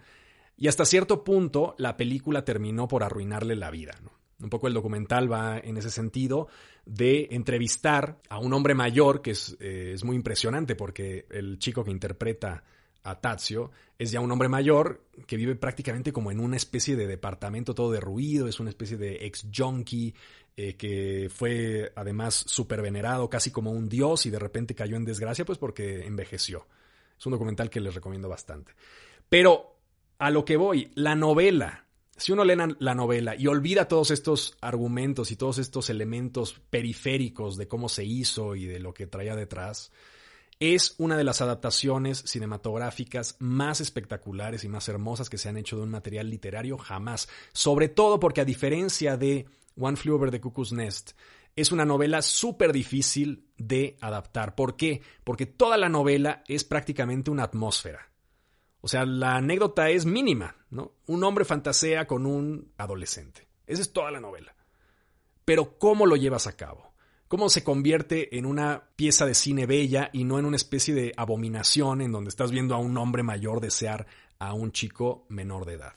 y 0.56 0.68
hasta 0.68 0.86
cierto 0.86 1.24
punto 1.24 1.76
la 1.80 1.98
película 1.98 2.46
terminó 2.46 2.88
por 2.88 3.04
arruinarle 3.04 3.56
la 3.56 3.72
vida. 3.72 3.96
Un 4.44 4.50
poco 4.50 4.68
el 4.68 4.74
documental 4.74 5.32
va 5.32 5.58
en 5.58 5.78
ese 5.78 5.90
sentido 5.90 6.50
de 6.86 7.30
entrevistar 7.32 8.20
a 8.30 8.40
un 8.40 8.54
hombre 8.54 8.76
mayor, 8.76 9.22
que 9.22 9.32
es, 9.32 9.58
eh, 9.60 9.94
es 9.94 10.04
muy 10.04 10.16
impresionante 10.16 10.76
porque 10.76 11.26
el 11.32 11.58
chico 11.58 11.84
que 11.84 11.92
interpreta 11.92 12.64
a 13.04 13.20
Tazio 13.20 13.72
es 13.98 14.12
ya 14.12 14.22
un 14.22 14.32
hombre 14.32 14.50
mayor 14.50 15.04
que 15.28 15.38
vive 15.38 15.56
prácticamente 15.56 16.14
como 16.14 16.32
en 16.32 16.40
una 16.40 16.56
especie 16.56 16.96
de 16.96 17.08
departamento 17.08 17.76
todo 17.76 17.92
derruido, 17.92 18.48
es 18.48 18.60
una 18.60 18.70
especie 18.70 18.98
de 18.98 19.26
ex 19.26 19.48
junkie 19.54 20.14
eh, 20.56 20.76
que 20.76 21.30
fue 21.34 21.92
además 21.96 22.36
súper 22.48 22.82
venerado, 22.82 23.30
casi 23.30 23.52
como 23.52 23.72
un 23.72 23.90
dios 23.90 24.26
y 24.26 24.30
de 24.30 24.40
repente 24.40 24.76
cayó 24.76 24.96
en 24.96 25.06
desgracia 25.06 25.46
pues 25.46 25.58
porque 25.58 26.06
envejeció. 26.06 26.68
Es 27.18 27.26
un 27.26 27.32
documental 27.32 27.70
que 27.70 27.80
les 27.80 27.96
recomiendo 27.96 28.30
bastante. 28.30 28.74
Pero 29.30 29.76
a 30.18 30.30
lo 30.30 30.46
que 30.46 30.58
voy, 30.58 30.92
la 30.96 31.16
novela, 31.16 31.83
si 32.18 32.32
uno 32.32 32.44
lee 32.44 32.56
la 32.80 32.96
novela 32.96 33.36
y 33.36 33.48
olvida 33.48 33.88
todos 33.88 34.12
estos 34.12 34.58
argumentos 34.62 35.32
y 35.32 35.36
todos 35.36 35.58
estos 35.58 35.90
elementos 35.90 36.62
periféricos 36.70 37.58
de 37.58 37.68
cómo 37.68 37.90
se 37.90 38.06
hizo 38.06 38.56
y 38.56 38.66
de 38.66 38.80
lo 38.80 38.94
que 38.94 39.08
traía 39.08 39.36
detrás, 39.36 39.92
es 40.60 40.96
una 40.98 41.18
de 41.18 41.24
las 41.24 41.42
adaptaciones 41.42 42.20
cinematográficas 42.20 43.36
más 43.40 43.82
espectaculares 43.82 44.64
y 44.64 44.70
más 44.70 44.88
hermosas 44.88 45.30
que 45.30 45.38
se 45.38 45.50
han 45.50 45.58
hecho 45.58 45.76
de 45.76 45.84
un 45.84 45.90
material 45.90 46.30
literario 46.30 46.78
jamás. 46.78 47.28
Sobre 47.52 47.90
todo 47.90 48.20
porque 48.20 48.42
a 48.42 48.46
diferencia 48.46 49.18
de 49.18 49.48
One 49.78 49.98
Flew 49.98 50.16
Over 50.16 50.32
the 50.32 50.40
Cuckoo's 50.40 50.72
Nest, 50.72 51.12
es 51.56 51.72
una 51.72 51.86
novela 51.86 52.22
súper 52.22 52.72
difícil 52.72 53.48
de 53.58 53.98
adaptar. 54.02 54.56
¿Por 54.56 54.76
qué? 54.76 55.02
Porque 55.24 55.46
toda 55.46 55.78
la 55.78 55.90
novela 55.90 56.44
es 56.48 56.64
prácticamente 56.64 57.32
una 57.32 57.44
atmósfera. 57.44 58.13
O 58.86 58.88
sea, 58.88 59.06
la 59.06 59.38
anécdota 59.38 59.90
es 59.90 60.06
mínima, 60.06 60.56
¿no? 60.70 60.94
Un 61.08 61.24
hombre 61.24 61.46
fantasea 61.46 62.06
con 62.06 62.26
un 62.26 62.72
adolescente. 62.78 63.48
Esa 63.66 63.82
es 63.82 63.94
toda 63.94 64.12
la 64.12 64.20
novela. 64.20 64.54
Pero 65.46 65.80
¿cómo 65.80 66.06
lo 66.06 66.16
llevas 66.16 66.48
a 66.48 66.56
cabo? 66.56 66.94
cómo 67.34 67.50
se 67.50 67.64
convierte 67.64 68.38
en 68.38 68.46
una 68.46 68.92
pieza 68.96 69.26
de 69.26 69.34
cine 69.34 69.66
bella 69.66 70.12
y 70.14 70.24
no 70.24 70.38
en 70.38 70.46
una 70.46 70.56
especie 70.56 70.94
de 70.94 71.14
abominación 71.18 72.02
en 72.02 72.12
donde 72.12 72.30
estás 72.30 72.52
viendo 72.52 72.76
a 72.76 72.78
un 72.78 72.96
hombre 72.96 73.24
mayor 73.24 73.60
desear 73.60 74.06
a 74.38 74.54
un 74.54 74.72
chico 74.72 75.26
menor 75.30 75.66
de 75.66 75.74
edad. 75.74 75.96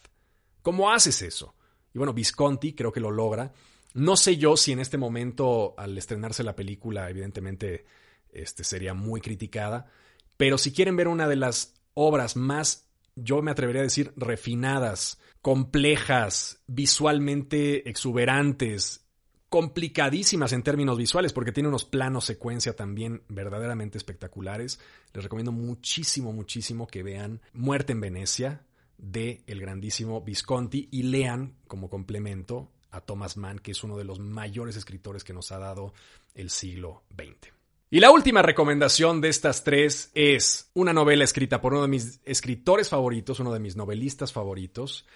¿Cómo 0.63 0.91
haces 0.91 1.21
eso? 1.21 1.55
Y 1.93 1.99
bueno, 1.99 2.15
Visconti 2.15 2.73
creo 2.73 2.91
que 2.91 3.01
lo 3.01 3.11
logra. 3.11 3.53
No 3.93 4.17
sé 4.17 4.39
yo 4.39 4.57
si 4.57 4.73
en 4.73 4.81
este 4.81 4.97
momento, 4.97 5.75
al 5.77 5.99
estrenarse 5.99 6.43
la 6.43 6.57
película, 6.57 7.11
evidentemente 7.11 7.85
este, 8.31 8.65
sería 8.65 8.95
muy 8.95 9.21
criticada, 9.21 9.91
pero 10.39 10.57
si 10.57 10.73
quieren 10.73 10.97
ver 10.97 11.09
una 11.09 11.29
de 11.29 11.37
las 11.37 11.75
obras 11.97 12.37
más, 12.37 12.87
yo 13.17 13.43
me 13.43 13.51
atrevería 13.51 13.81
a 13.81 13.85
decir, 13.85 14.13
refinadas, 14.17 15.19
complejas, 15.41 16.63
visualmente 16.67 17.89
exuberantes, 17.89 19.07
complicadísimas 19.49 20.53
en 20.53 20.63
términos 20.63 20.99
visuales 20.99 21.33
porque 21.33 21.53
tiene 21.53 21.71
unos 21.71 21.87
planos 21.87 22.27
secuencia 22.27 22.77
también 22.77 23.23
verdaderamente 23.29 23.97
espectaculares. 23.97 24.79
Les 25.15 25.25
recomiendo 25.25 25.53
muchísimo, 25.53 26.33
muchísimo 26.33 26.87
que 26.87 27.03
vean 27.03 27.41
Muerte 27.55 27.93
en 27.93 28.01
Venecia 28.01 28.67
de 28.99 29.43
el 29.47 29.61
grandísimo 29.61 30.21
Visconti 30.21 30.89
y 30.91 31.05
lean 31.05 31.57
como 31.67 31.89
complemento 31.89 32.71
a 32.91 33.01
Thomas 33.01 33.39
Mann, 33.39 33.59
que 33.59 33.73
es 33.73 33.83
uno 33.83 33.97
de 33.97 34.05
los 34.05 34.19
mayores 34.19 34.77
escritores 34.77 35.25
que 35.25 35.33
nos 35.33 35.53
ha 35.53 35.59
dado 35.59 35.95
el 36.35 36.51
siglo 36.51 37.05
XX. 37.17 37.56
Y 37.89 38.01
la 38.01 38.11
última 38.11 38.43
recomendación 38.43 39.21
de 39.21 39.29
estas 39.29 39.63
tres 39.63 40.11
es 40.15 40.71
una 40.75 40.93
novela 40.93 41.23
escrita 41.23 41.61
por 41.61 41.73
uno 41.73 41.83
de 41.83 41.89
mis 41.89 42.21
escritores 42.25 42.89
favoritos, 42.89 43.39
uno 43.39 43.53
de 43.53 43.61
mis 43.61 43.77
novelistas 43.77 44.33
favoritos, 44.33 45.07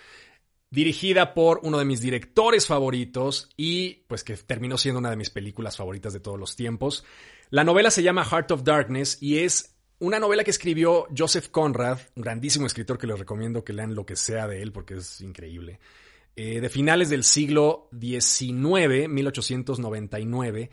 dirigida 0.70 1.35
por 1.35 1.61
uno 1.64 1.80
de 1.80 1.85
mis 1.85 2.00
directores 2.00 2.68
favoritos 2.68 3.48
y 3.56 4.04
pues 4.06 4.22
que 4.22 4.37
terminó 4.37 4.78
siendo 4.78 5.00
una 5.00 5.11
de 5.11 5.16
mis 5.16 5.30
películas 5.30 5.76
favoritas 5.76 6.12
de 6.12 6.20
todos 6.20 6.38
los 6.38 6.54
tiempos. 6.54 7.04
La 7.50 7.64
novela 7.64 7.90
se 7.90 8.04
llama 8.04 8.24
Heart 8.24 8.52
of 8.52 8.62
Darkness 8.62 9.18
y 9.20 9.38
es 9.38 9.74
una 9.98 10.20
novela 10.20 10.44
que 10.44 10.52
escribió 10.52 11.09
Joseph 11.16 11.48
Conrad, 11.50 11.98
un 12.14 12.22
grandísimo 12.22 12.66
escritor 12.66 12.98
que 12.98 13.09
les 13.09 13.18
recomiendo 13.18 13.64
que 13.64 13.72
lean 13.72 13.96
lo 13.96 14.06
que 14.06 14.14
sea 14.14 14.46
de 14.46 14.62
él 14.62 14.70
porque 14.70 14.94
es 14.94 15.20
increíble. 15.22 15.80
Eh, 16.37 16.61
de 16.61 16.68
finales 16.68 17.11
del 17.11 17.24
siglo 17.24 17.90
XIX, 18.00 19.09
1899, 19.09 20.70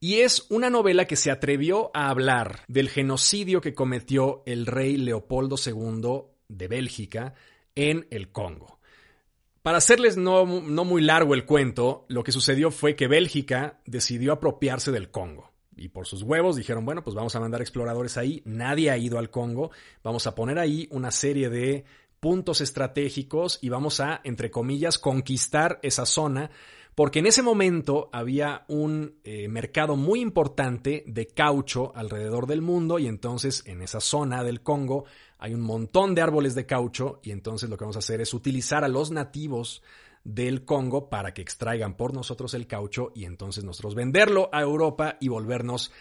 y 0.00 0.20
es 0.20 0.46
una 0.50 0.70
novela 0.70 1.06
que 1.06 1.16
se 1.16 1.30
atrevió 1.30 1.90
a 1.94 2.08
hablar 2.08 2.62
del 2.68 2.88
genocidio 2.88 3.60
que 3.60 3.74
cometió 3.74 4.42
el 4.46 4.66
rey 4.66 4.96
Leopoldo 4.96 5.56
II 5.64 6.22
de 6.48 6.68
Bélgica 6.68 7.34
en 7.74 8.06
el 8.10 8.30
Congo. 8.30 8.78
Para 9.62 9.78
hacerles 9.78 10.16
no, 10.16 10.46
muy 10.46 11.02
largo 11.02 11.34
el 11.34 11.44
cuento, 11.44 12.06
lo 12.08 12.22
que 12.22 12.32
sucedió 12.32 12.70
fue 12.70 12.96
que 12.96 13.08
Bélgica 13.08 13.80
decidió 13.86 14.32
apropiarse 14.32 14.92
del 14.92 15.10
Congo. 15.10 15.52
Y 15.76 15.88
por 15.88 16.06
sus 16.06 16.22
huevos 16.22 16.56
dijeron, 16.56 16.84
bueno, 16.84 17.04
pues 17.04 17.14
vamos 17.14 17.36
a 17.36 17.40
mandar 17.40 17.60
exploradores 17.60 18.16
ahí. 18.16 18.42
Nadie 18.44 18.90
ha 18.90 18.98
ido 18.98 19.18
al 19.18 19.30
Congo. 19.30 19.70
Vamos 20.02 20.26
a 20.26 20.34
poner 20.34 20.58
ahí 20.58 20.88
una 20.90 21.10
serie 21.10 21.50
de 21.50 21.84
puntos 22.18 22.60
estratégicos 22.60 23.58
y 23.62 23.68
vamos 23.68 24.00
a, 24.00 24.20
entre 24.24 24.50
comillas, 24.50 24.98
conquistar 24.98 25.78
esa 25.82 26.06
zona 26.06 26.50
porque 26.98 27.20
en 27.20 27.26
ese 27.26 27.42
momento 27.42 28.10
había 28.12 28.64
un 28.66 29.20
eh, 29.22 29.46
mercado 29.46 29.94
muy 29.94 30.20
importante 30.20 31.04
de 31.06 31.28
caucho 31.28 31.92
alrededor 31.94 32.48
del 32.48 32.60
mundo 32.60 32.98
y 32.98 33.06
entonces 33.06 33.62
en 33.66 33.82
esa 33.82 34.00
zona 34.00 34.42
del 34.42 34.64
Congo 34.64 35.04
hay 35.38 35.54
un 35.54 35.60
montón 35.60 36.16
de 36.16 36.22
árboles 36.22 36.56
de 36.56 36.66
caucho 36.66 37.20
y 37.22 37.30
entonces 37.30 37.70
lo 37.70 37.76
que 37.76 37.84
vamos 37.84 37.94
a 37.94 38.00
hacer 38.00 38.20
es 38.20 38.34
utilizar 38.34 38.82
a 38.82 38.88
los 38.88 39.12
nativos 39.12 39.80
del 40.24 40.64
Congo 40.64 41.08
para 41.08 41.32
que 41.32 41.40
extraigan 41.40 41.96
por 41.96 42.12
nosotros 42.12 42.52
el 42.54 42.66
caucho 42.66 43.12
y 43.14 43.26
entonces 43.26 43.62
nosotros 43.62 43.94
venderlo 43.94 44.50
a 44.52 44.60
Europa 44.62 45.18
y 45.20 45.28
volvernos 45.28 45.92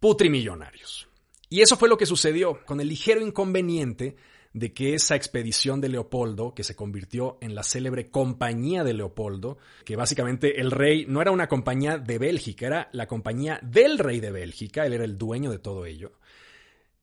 putrimillonarios. 0.00 1.06
Y 1.48 1.60
eso 1.60 1.76
fue 1.76 1.88
lo 1.88 1.96
que 1.96 2.06
sucedió, 2.06 2.64
con 2.66 2.80
el 2.80 2.88
ligero 2.88 3.20
inconveniente 3.20 4.16
de 4.52 4.72
que 4.72 4.94
esa 4.94 5.14
expedición 5.14 5.80
de 5.80 5.88
Leopoldo, 5.88 6.54
que 6.54 6.64
se 6.64 6.74
convirtió 6.74 7.38
en 7.40 7.54
la 7.54 7.62
célebre 7.62 8.10
Compañía 8.10 8.82
de 8.82 8.94
Leopoldo, 8.94 9.58
que 9.84 9.96
básicamente 9.96 10.60
el 10.60 10.70
rey 10.70 11.06
no 11.06 11.22
era 11.22 11.30
una 11.30 11.48
compañía 11.48 11.98
de 11.98 12.18
Bélgica, 12.18 12.66
era 12.66 12.88
la 12.92 13.06
compañía 13.06 13.60
del 13.62 13.98
rey 13.98 14.20
de 14.20 14.32
Bélgica, 14.32 14.84
él 14.86 14.94
era 14.94 15.04
el 15.04 15.18
dueño 15.18 15.50
de 15.50 15.58
todo 15.60 15.86
ello, 15.86 16.12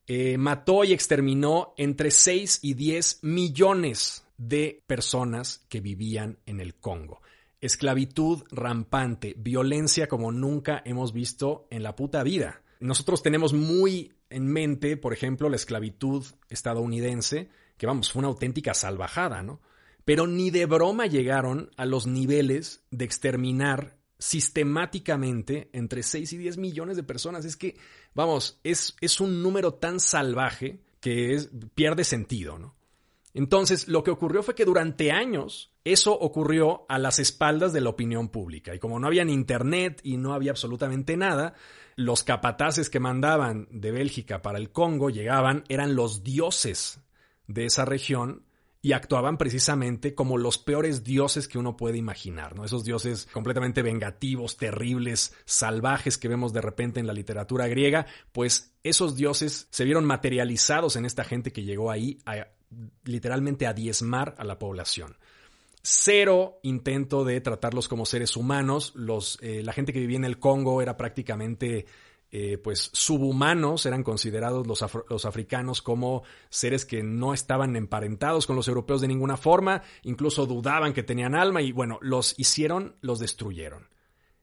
eh, 0.06 0.36
mató 0.36 0.84
y 0.84 0.92
exterminó 0.92 1.74
entre 1.76 2.10
6 2.10 2.60
y 2.62 2.74
10 2.74 3.20
millones 3.22 4.26
de 4.36 4.82
personas 4.86 5.64
que 5.68 5.80
vivían 5.80 6.38
en 6.46 6.60
el 6.60 6.74
Congo. 6.74 7.20
Esclavitud 7.60 8.44
rampante, 8.50 9.34
violencia 9.36 10.06
como 10.06 10.30
nunca 10.32 10.80
hemos 10.84 11.12
visto 11.12 11.66
en 11.70 11.82
la 11.82 11.96
puta 11.96 12.22
vida. 12.22 12.62
Nosotros 12.78 13.22
tenemos 13.22 13.52
muy 13.52 14.12
en 14.30 14.46
mente, 14.46 14.96
por 14.96 15.12
ejemplo, 15.12 15.48
la 15.48 15.56
esclavitud 15.56 16.24
estadounidense, 16.48 17.48
que 17.76 17.86
vamos, 17.86 18.12
fue 18.12 18.20
una 18.20 18.28
auténtica 18.28 18.74
salvajada, 18.74 19.42
¿no? 19.42 19.60
Pero 20.04 20.26
ni 20.26 20.50
de 20.50 20.66
broma 20.66 21.06
llegaron 21.06 21.70
a 21.76 21.84
los 21.84 22.06
niveles 22.06 22.82
de 22.90 23.04
exterminar 23.04 23.98
sistemáticamente 24.18 25.68
entre 25.72 26.02
6 26.02 26.32
y 26.32 26.36
10 26.38 26.56
millones 26.56 26.96
de 26.96 27.02
personas. 27.02 27.44
Es 27.44 27.56
que, 27.56 27.76
vamos, 28.14 28.58
es, 28.64 28.96
es 29.00 29.20
un 29.20 29.42
número 29.42 29.74
tan 29.74 30.00
salvaje 30.00 30.80
que 31.00 31.34
es, 31.34 31.50
pierde 31.74 32.04
sentido, 32.04 32.58
¿no? 32.58 32.74
Entonces, 33.34 33.86
lo 33.86 34.02
que 34.02 34.10
ocurrió 34.10 34.42
fue 34.42 34.54
que 34.54 34.64
durante 34.64 35.12
años 35.12 35.72
eso 35.84 36.18
ocurrió 36.18 36.86
a 36.88 36.98
las 36.98 37.18
espaldas 37.18 37.72
de 37.72 37.80
la 37.80 37.90
opinión 37.90 38.30
pública. 38.30 38.74
Y 38.74 38.78
como 38.78 38.98
no 38.98 39.06
había 39.06 39.24
ni 39.24 39.32
internet 39.32 40.00
y 40.02 40.16
no 40.16 40.32
había 40.32 40.50
absolutamente 40.50 41.16
nada, 41.16 41.54
los 41.98 42.22
capataces 42.22 42.90
que 42.90 43.00
mandaban 43.00 43.66
de 43.72 43.90
Bélgica 43.90 44.40
para 44.40 44.58
el 44.58 44.70
Congo 44.70 45.10
llegaban, 45.10 45.64
eran 45.68 45.96
los 45.96 46.22
dioses 46.22 47.00
de 47.48 47.64
esa 47.64 47.84
región 47.84 48.44
y 48.80 48.92
actuaban 48.92 49.36
precisamente 49.36 50.14
como 50.14 50.38
los 50.38 50.58
peores 50.58 51.02
dioses 51.02 51.48
que 51.48 51.58
uno 51.58 51.76
puede 51.76 51.98
imaginar, 51.98 52.54
¿no? 52.54 52.64
Esos 52.64 52.84
dioses 52.84 53.26
completamente 53.32 53.82
vengativos, 53.82 54.56
terribles, 54.56 55.34
salvajes 55.44 56.18
que 56.18 56.28
vemos 56.28 56.52
de 56.52 56.60
repente 56.60 57.00
en 57.00 57.08
la 57.08 57.12
literatura 57.12 57.66
griega, 57.66 58.06
pues 58.30 58.76
esos 58.84 59.16
dioses 59.16 59.66
se 59.72 59.84
vieron 59.84 60.04
materializados 60.04 60.94
en 60.94 61.04
esta 61.04 61.24
gente 61.24 61.50
que 61.50 61.64
llegó 61.64 61.90
ahí 61.90 62.18
a, 62.24 62.46
literalmente 63.02 63.66
a 63.66 63.72
diezmar 63.72 64.36
a 64.38 64.44
la 64.44 64.60
población 64.60 65.16
cero 65.82 66.60
intento 66.62 67.24
de 67.24 67.40
tratarlos 67.40 67.88
como 67.88 68.06
seres 68.06 68.36
humanos. 68.36 68.92
Los, 68.94 69.38
eh, 69.42 69.62
la 69.64 69.72
gente 69.72 69.92
que 69.92 70.00
vivía 70.00 70.16
en 70.16 70.24
el 70.24 70.38
Congo 70.38 70.82
era 70.82 70.96
prácticamente 70.96 71.86
eh, 72.30 72.58
pues 72.58 72.90
subhumanos, 72.92 73.86
eran 73.86 74.02
considerados 74.02 74.66
los, 74.66 74.84
los, 75.08 75.24
africanos 75.24 75.80
como 75.80 76.24
seres 76.50 76.84
que 76.84 77.02
no 77.02 77.32
estaban 77.32 77.74
emparentados 77.74 78.46
con 78.46 78.54
los 78.54 78.68
europeos 78.68 79.00
de 79.00 79.08
ninguna 79.08 79.38
forma, 79.38 79.82
incluso 80.02 80.44
dudaban 80.44 80.92
que 80.92 81.02
tenían 81.02 81.34
alma 81.34 81.62
y 81.62 81.72
bueno, 81.72 81.98
los 82.02 82.38
hicieron, 82.38 82.96
los 83.00 83.18
destruyeron. 83.18 83.88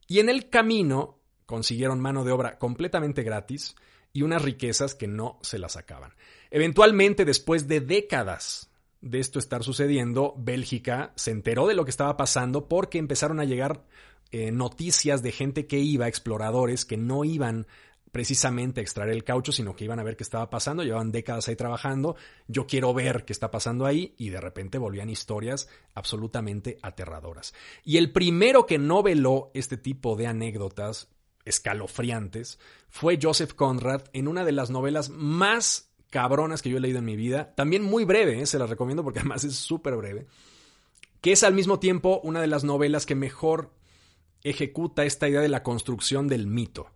Y 0.08 0.18
en 0.18 0.30
el 0.30 0.50
camino 0.50 1.20
consiguieron 1.46 2.00
mano 2.00 2.24
de 2.24 2.32
obra 2.32 2.58
completamente 2.58 3.22
gratis 3.22 3.76
y 4.14 4.24
unas 4.24 4.42
riquezas 4.42 4.96
que 4.96 5.08
no 5.08 5.38
se 5.44 5.60
las 5.60 5.74
sacaban. 5.74 6.16
Eventualmente, 6.50 7.24
después 7.24 7.68
de 7.68 7.82
décadas 7.82 8.72
de 9.06 9.20
esto 9.20 9.38
estar 9.38 9.64
sucediendo, 9.64 10.34
Bélgica 10.36 11.14
se 11.16 11.30
enteró 11.30 11.68
de 11.68 11.76
lo 11.76 11.86
que 11.86 11.92
estaba 11.92 12.18
pasando 12.18 12.68
porque 12.68 12.98
empezaron 12.98 13.40
a 13.40 13.46
llegar 13.46 13.86
eh, 14.32 14.52
noticias 14.52 15.22
de 15.22 15.32
gente 15.32 15.68
que 15.68 15.78
iba, 15.78 16.08
exploradores, 16.08 16.86
que 16.86 16.98
no 16.98 17.24
iban 17.24 17.68
precisamente 18.12 18.80
a 18.80 18.84
extraer 18.84 19.12
el 19.12 19.24
caucho, 19.24 19.52
sino 19.52 19.76
que 19.76 19.84
iban 19.84 20.00
a 20.00 20.04
ver 20.04 20.18
qué 20.18 20.24
estaba 20.24 20.50
pasando, 20.50 20.84
llevaban 20.84 21.12
décadas 21.12 21.48
ahí 21.48 21.56
trabajando, 21.56 22.16
yo 22.48 22.66
quiero 22.66 22.96
ver 22.96 23.26
qué 23.26 23.34
está 23.34 23.52
pasando 23.52 23.86
ahí, 23.86 24.16
y 24.18 24.30
de 24.30 24.42
repente 24.42 24.80
volvían 24.80 25.10
historias 25.10 25.70
absolutamente 25.94 26.80
aterradoras. 26.82 27.54
Y 27.84 27.98
el 27.98 28.12
primero 28.12 28.66
que 28.66 28.80
noveló 28.80 29.52
este 29.54 29.78
tipo 29.78 30.16
de 30.16 30.26
anécdotas 30.26 31.10
escalofriantes 31.44 32.58
fue 32.90 33.20
Joseph 33.22 33.54
Conrad 33.54 34.04
en 34.14 34.28
una 34.28 34.44
de 34.46 34.54
las 34.54 34.72
novelas 34.72 35.10
más 35.10 35.92
cabronas 36.16 36.62
que 36.62 36.70
yo 36.70 36.78
he 36.78 36.80
leído 36.80 37.00
en 37.00 37.06
mi 37.06 37.18
vida. 37.18 37.54
También 37.56 37.84
muy 37.84 38.06
breve, 38.06 38.40
¿eh? 38.40 38.46
se 38.46 38.58
las 38.58 38.70
recomiendo 38.70 39.04
porque 39.04 39.20
además 39.20 39.44
es 39.44 39.56
súper 39.56 39.98
breve. 39.98 40.28
Que 41.20 41.34
es 41.34 41.44
al 41.44 41.54
mismo 41.54 41.78
tiempo 41.78 42.22
una 42.24 42.40
de 42.40 42.48
las 42.48 42.64
novelas 42.64 43.06
que 43.06 43.16
mejor 43.16 43.72
ejecuta 44.42 45.04
esta 45.04 45.28
idea 45.28 45.42
de 45.42 45.50
la 45.50 45.62
construcción 45.62 46.30
del 46.30 46.48
mito. 46.48 46.88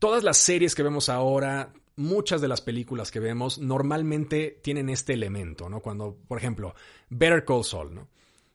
Todas 0.00 0.24
las 0.24 0.38
series 0.38 0.74
que 0.74 0.82
vemos 0.82 1.08
ahora, 1.08 1.72
muchas 1.94 2.40
de 2.40 2.48
las 2.48 2.60
películas 2.60 3.12
que 3.12 3.20
vemos 3.20 3.58
normalmente 3.60 4.58
tienen 4.60 4.88
este 4.88 5.12
elemento, 5.12 5.68
¿no? 5.68 5.78
Cuando, 5.78 6.16
por 6.26 6.36
ejemplo, 6.36 6.74
Better 7.10 7.44
Call 7.44 7.62
Saul, 7.62 7.94
¿no? 7.94 8.08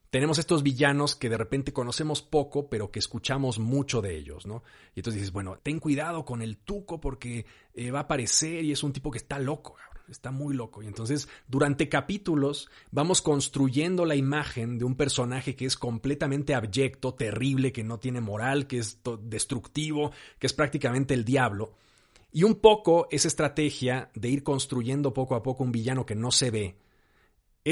Tenemos 0.09 0.39
estos 0.39 0.63
villanos 0.63 1.15
que 1.15 1.29
de 1.29 1.37
repente 1.37 1.73
conocemos 1.73 2.21
poco, 2.21 2.69
pero 2.69 2.91
que 2.91 2.99
escuchamos 2.99 3.59
mucho 3.59 4.01
de 4.01 4.15
ellos, 4.15 4.45
¿no? 4.45 4.63
Y 4.95 4.99
entonces 4.99 5.21
dices, 5.21 5.33
bueno, 5.33 5.59
ten 5.61 5.79
cuidado 5.79 6.23
con 6.23 6.41
el 6.41 6.57
tuco 6.57 7.01
porque 7.01 7.45
eh, 7.73 7.91
va 7.91 7.99
a 7.99 8.03
aparecer 8.03 8.63
y 8.63 8.71
es 8.71 8.83
un 8.83 8.93
tipo 8.93 9.11
que 9.11 9.17
está 9.17 9.37
loco, 9.37 9.75
está 10.09 10.31
muy 10.31 10.55
loco. 10.55 10.81
Y 10.81 10.87
entonces, 10.87 11.27
durante 11.49 11.89
capítulos, 11.89 12.69
vamos 12.89 13.21
construyendo 13.21 14.05
la 14.05 14.15
imagen 14.15 14.77
de 14.77 14.85
un 14.85 14.95
personaje 14.95 15.57
que 15.57 15.65
es 15.65 15.75
completamente 15.75 16.55
abyecto, 16.55 17.13
terrible, 17.13 17.73
que 17.73 17.83
no 17.83 17.99
tiene 17.99 18.21
moral, 18.21 18.65
que 18.65 18.77
es 18.77 19.01
destructivo, 19.23 20.11
que 20.39 20.47
es 20.47 20.53
prácticamente 20.53 21.15
el 21.15 21.25
diablo. 21.25 21.73
Y 22.31 22.43
un 22.43 22.55
poco 22.55 23.07
esa 23.11 23.27
estrategia 23.27 24.09
de 24.13 24.29
ir 24.29 24.43
construyendo 24.43 25.13
poco 25.13 25.35
a 25.35 25.43
poco 25.43 25.65
un 25.65 25.73
villano 25.73 26.05
que 26.05 26.15
no 26.15 26.31
se 26.31 26.49
ve 26.49 26.75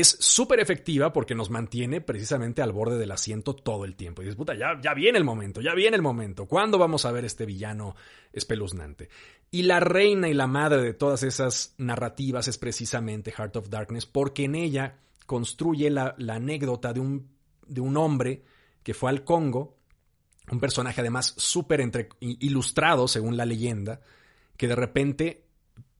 es 0.01 0.17
súper 0.19 0.59
efectiva 0.59 1.13
porque 1.13 1.35
nos 1.35 1.49
mantiene 1.49 2.01
precisamente 2.01 2.61
al 2.61 2.73
borde 2.73 2.97
del 2.97 3.11
asiento 3.11 3.55
todo 3.55 3.85
el 3.85 3.95
tiempo. 3.95 4.21
Y 4.21 4.25
dices, 4.25 4.35
puta, 4.35 4.53
ya, 4.53 4.77
ya 4.81 4.93
viene 4.93 5.17
el 5.17 5.23
momento, 5.23 5.61
ya 5.61 5.73
viene 5.73 5.95
el 5.95 6.01
momento. 6.01 6.47
¿Cuándo 6.47 6.77
vamos 6.77 7.05
a 7.05 7.13
ver 7.13 7.23
este 7.23 7.45
villano 7.45 7.95
espeluznante? 8.33 9.07
Y 9.51 9.63
la 9.63 9.79
reina 9.79 10.27
y 10.27 10.33
la 10.33 10.47
madre 10.47 10.81
de 10.81 10.93
todas 10.93 11.23
esas 11.23 11.75
narrativas 11.77 12.49
es 12.49 12.57
precisamente 12.57 13.31
Heart 13.31 13.55
of 13.55 13.69
Darkness 13.69 14.05
porque 14.05 14.43
en 14.43 14.55
ella 14.55 14.97
construye 15.25 15.89
la, 15.89 16.13
anécdota 16.27 16.91
de 16.91 16.99
un, 16.99 17.29
de 17.65 17.79
un 17.79 17.95
hombre 17.95 18.43
que 18.83 18.93
fue 18.93 19.09
al 19.09 19.23
Congo, 19.23 19.77
un 20.51 20.59
personaje 20.59 20.99
además 20.99 21.35
súper 21.37 21.89
ilustrado 22.19 23.07
según 23.07 23.37
la 23.37 23.45
leyenda, 23.45 24.01
que 24.57 24.67
de 24.67 24.75
repente 24.75 25.44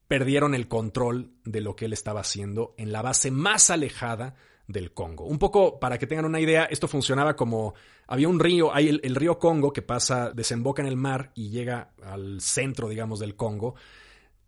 perdieron 0.08 0.54
el 0.54 0.68
control 0.68 1.32
de 1.44 1.60
lo 1.60 1.76
que 1.76 1.86
él 1.86 1.92
estaba 1.92 2.20
haciendo 2.20 2.74
en 2.78 2.92
la 2.92 3.02
base 3.02 3.30
más 3.30 3.70
alejada 3.70 4.34
del 4.68 4.92
Congo. 4.92 5.24
Un 5.24 5.38
poco 5.38 5.78
para 5.78 5.98
que 5.98 6.06
tengan 6.06 6.24
una 6.24 6.40
idea, 6.40 6.64
esto 6.64 6.88
funcionaba 6.88 7.36
como 7.36 7.74
había 8.06 8.28
un 8.28 8.40
río, 8.40 8.74
hay 8.74 8.88
el, 8.88 9.14
río 9.14 9.38
Congo 9.38 9.72
que 9.72 9.82
pasa, 9.82 10.30
desemboca 10.30 10.82
en 10.82 10.88
el 10.88 10.96
mar 10.96 11.32
y 11.34 11.50
llega 11.50 11.92
al 12.02 12.40
centro, 12.40 12.88
digamos, 12.88 13.20
del 13.20 13.36
Congo. 13.36 13.74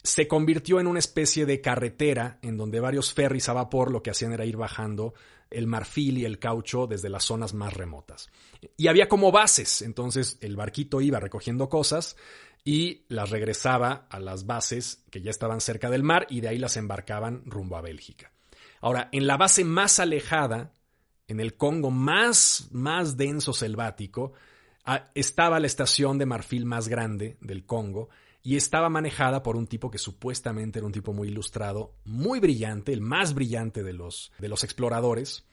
Se 0.02 0.28
convirtió 0.28 0.80
en 0.80 0.86
una 0.86 1.00
especie 1.00 1.44
de 1.44 1.60
carretera 1.60 2.38
en 2.42 2.56
donde 2.56 2.80
varios 2.80 3.12
ferries 3.12 3.48
a 3.48 3.52
vapor 3.52 3.90
lo 3.90 4.02
que 4.02 4.10
hacían 4.10 4.32
era 4.32 4.44
ir 4.44 4.56
bajando 4.56 5.14
el 5.50 5.66
marfil 5.66 6.18
y 6.18 6.24
el 6.24 6.38
caucho 6.38 6.86
desde 6.86 7.08
las 7.08 7.24
zonas 7.24 7.54
más 7.54 7.74
remotas. 7.74 8.28
Y 8.76 8.88
había 8.88 9.08
como 9.08 9.32
bases, 9.32 9.82
entonces 9.82 10.38
el 10.40 10.56
barquito 10.56 11.00
iba 11.00 11.20
recogiendo 11.20 11.68
cosas 11.68 12.16
y 12.64 13.04
las 13.08 13.30
regresaba 13.30 14.06
a 14.10 14.20
las 14.20 14.46
bases 14.46 15.04
que 15.10 15.22
ya 15.22 15.30
estaban 15.30 15.60
cerca 15.60 15.90
del 15.90 16.02
mar 16.02 16.26
y 16.28 16.40
de 16.40 16.48
ahí 16.48 16.58
las 16.58 16.76
embarcaban 16.76 17.42
rumbo 17.46 17.76
a 17.76 17.80
Bélgica. 17.80 18.32
Ahora, 18.80 19.08
en 19.12 19.26
la 19.26 19.36
base 19.36 19.64
más 19.64 19.98
alejada, 19.98 20.72
en 21.26 21.40
el 21.40 21.56
Congo 21.56 21.90
más, 21.90 22.68
más 22.70 23.16
denso 23.16 23.52
selvático, 23.52 24.32
ah, 24.84 25.10
estaba 25.14 25.60
la 25.60 25.66
estación 25.66 26.18
de 26.18 26.26
marfil 26.26 26.64
más 26.64 26.88
grande 26.88 27.36
del 27.40 27.64
Congo 27.66 28.08
y 28.42 28.56
estaba 28.56 28.88
manejada 28.88 29.42
por 29.42 29.56
un 29.56 29.66
tipo 29.66 29.90
que 29.90 29.98
supuestamente 29.98 30.78
era 30.78 30.86
un 30.86 30.92
tipo 30.92 31.12
muy 31.12 31.28
ilustrado, 31.28 31.94
muy 32.04 32.40
brillante, 32.40 32.92
el 32.92 33.00
más 33.00 33.34
brillante 33.34 33.82
de 33.82 33.92
los, 33.92 34.32
de 34.38 34.48
los 34.48 34.64
exploradores, 34.64 35.44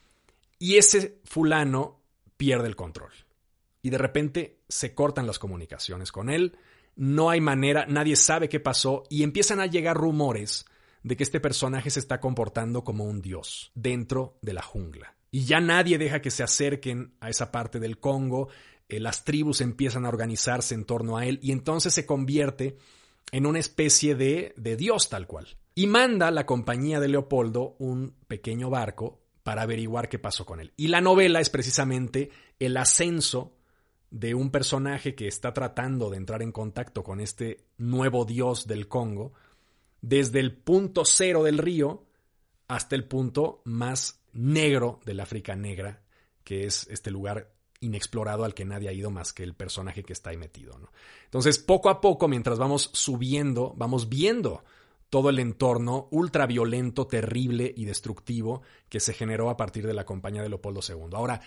y 0.59 0.77
ese 0.77 1.19
fulano 1.25 1.99
pierde 2.37 2.67
el 2.67 2.75
control. 2.75 3.11
Y 3.81 3.89
de 3.89 3.97
repente 3.97 4.59
se 4.69 4.95
cortan 4.95 5.27
las 5.27 5.39
comunicaciones 5.39 6.11
con 6.11 6.29
él, 6.29 6.57
no 6.95 7.29
hay 7.29 7.41
manera, 7.41 7.85
nadie 7.87 8.15
sabe 8.15 8.49
qué 8.49 8.59
pasó 8.59 9.03
y 9.09 9.23
empiezan 9.23 9.59
a 9.59 9.65
llegar 9.65 9.97
rumores 9.97 10.65
de 11.03 11.15
que 11.15 11.23
este 11.23 11.39
personaje 11.39 11.89
se 11.89 11.99
está 11.99 12.19
comportando 12.19 12.83
como 12.83 13.03
un 13.03 13.21
dios 13.21 13.71
dentro 13.75 14.37
de 14.41 14.53
la 14.53 14.61
jungla. 14.61 15.15
Y 15.29 15.45
ya 15.45 15.59
nadie 15.59 15.97
deja 15.97 16.21
que 16.21 16.31
se 16.31 16.43
acerquen 16.43 17.13
a 17.19 17.29
esa 17.29 17.51
parte 17.51 17.79
del 17.79 17.99
Congo, 17.99 18.47
eh, 18.87 18.99
las 18.99 19.23
tribus 19.23 19.61
empiezan 19.61 20.05
a 20.05 20.09
organizarse 20.09 20.73
en 20.73 20.85
torno 20.85 21.17
a 21.17 21.25
él 21.25 21.39
y 21.41 21.51
entonces 21.51 21.93
se 21.93 22.05
convierte 22.05 22.77
en 23.31 23.45
una 23.45 23.59
especie 23.59 24.15
de, 24.15 24.53
de 24.57 24.77
dios 24.77 25.09
tal 25.09 25.27
cual. 25.27 25.47
Y 25.75 25.87
manda 25.87 26.31
la 26.31 26.45
compañía 26.45 26.99
de 26.99 27.09
Leopoldo 27.09 27.75
un 27.79 28.15
pequeño 28.27 28.69
barco 28.69 29.19
para 29.43 29.63
averiguar 29.63 30.09
qué 30.09 30.17
pasó 30.17 30.45
con 30.45 30.59
él. 30.59 30.73
Y 30.77 30.87
la 30.87 31.01
novela 31.01 31.39
es 31.39 31.49
precisamente 31.49 32.31
el 32.57 32.77
ascenso 32.77 33.53
de 34.11 34.33
un 34.33 34.51
personaje 34.51 35.15
que 35.15 35.27
está 35.27 35.53
tratando 35.53 36.09
de 36.09 36.17
entrar 36.17 36.41
en 36.41 36.51
contacto 36.51 37.03
con 37.03 37.19
este 37.19 37.65
nuevo 37.77 38.25
dios 38.25 38.67
del 38.67 38.87
Congo, 38.87 39.33
desde 40.01 40.39
el 40.39 40.55
punto 40.55 41.05
cero 41.05 41.43
del 41.43 41.57
río 41.57 42.05
hasta 42.67 42.95
el 42.95 43.05
punto 43.05 43.61
más 43.65 44.21
negro 44.33 44.99
del 45.05 45.19
África 45.19 45.55
Negra, 45.55 46.03
que 46.43 46.65
es 46.65 46.87
este 46.89 47.11
lugar 47.11 47.51
inexplorado 47.79 48.43
al 48.43 48.53
que 48.53 48.65
nadie 48.65 48.89
ha 48.89 48.93
ido 48.93 49.11
más 49.11 49.33
que 49.33 49.43
el 49.43 49.53
personaje 49.53 50.03
que 50.03 50.13
está 50.13 50.29
ahí 50.29 50.37
metido. 50.37 50.77
Entonces, 51.25 51.59
poco 51.59 51.89
a 51.89 52.01
poco, 52.01 52.27
mientras 52.27 52.57
vamos 52.57 52.89
subiendo, 52.93 53.73
vamos 53.77 54.09
viendo 54.09 54.63
todo 55.09 55.29
el 55.29 55.39
entorno 55.39 56.07
ultraviolento, 56.11 57.07
terrible 57.07 57.73
y 57.75 57.85
destructivo 57.85 58.63
que 58.89 58.99
se 58.99 59.13
generó 59.13 59.49
a 59.49 59.57
partir 59.57 59.85
de 59.85 59.93
la 59.93 60.05
compañía 60.05 60.41
de 60.41 60.49
Leopoldo 60.49 60.81
II. 60.87 61.09
Ahora, 61.13 61.41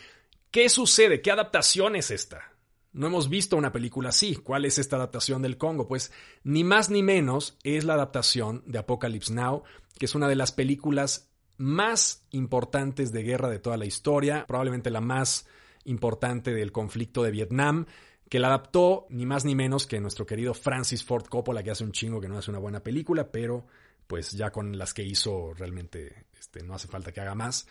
¿qué 0.51 0.69
sucede? 0.69 1.21
¿Qué 1.21 1.31
adaptación 1.31 1.97
es 1.97 2.11
esta? 2.11 2.53
No 2.93 3.07
hemos 3.07 3.29
visto 3.29 3.57
una 3.57 3.73
película 3.73 4.09
así. 4.09 4.37
¿Cuál 4.37 4.65
es 4.65 4.79
esta 4.79 4.97
adaptación 4.97 5.43
del 5.43 5.59
Congo? 5.59 5.87
Pues 5.87 6.13
ni 6.43 6.65
más 6.65 6.91
ni 6.91 7.03
menos 7.03 7.59
es 7.63 7.85
la 7.85 7.95
adaptación 7.95 8.63
de 8.67 8.79
Apocalypse 8.79 9.33
Now, 9.33 9.63
que 9.99 10.07
es 10.07 10.15
una 10.15 10.29
de 10.29 10.37
las 10.37 10.53
películas 10.53 11.31
más 11.59 12.25
importantes 12.31 13.13
de 13.13 13.23
guerra 13.23 13.51
de 13.51 13.59
toda 13.59 13.77
la 13.77 13.85
historia, 13.85 14.45
probablemente 14.47 14.91
la 14.91 15.01
más 15.01 15.47
importante 15.85 16.55
del 16.55 16.73
conflicto 16.73 17.23
de 17.23 17.31
Vietnam, 17.31 17.87
que 18.29 18.39
la 18.39 18.49
adaptó 18.49 19.07
ni 19.11 19.27
más 19.27 19.45
ni 19.45 19.55
menos 19.55 19.87
que 19.87 20.01
nuestro 20.01 20.27
querido 20.27 20.55
Francis 20.55 21.05
Ford 21.05 21.27
Coppola, 21.27 21.63
que 21.63 21.71
hace 21.71 21.85
un 21.85 21.93
chingo 21.93 22.21
que 22.21 22.29
no 22.29 22.39
hace 22.39 22.51
una 22.51 22.61
buena 22.61 22.83
película, 22.83 23.31
pero 23.31 23.67
pues 24.07 24.33
ya 24.33 24.51
con 24.51 24.79
las 24.79 24.95
que 24.95 25.03
hizo 25.03 25.53
realmente 25.55 26.27
este, 26.39 26.63
no 26.63 26.75
hace 26.75 26.89
falta 26.89 27.13
que 27.13 27.21
haga 27.21 27.35
más. 27.35 27.67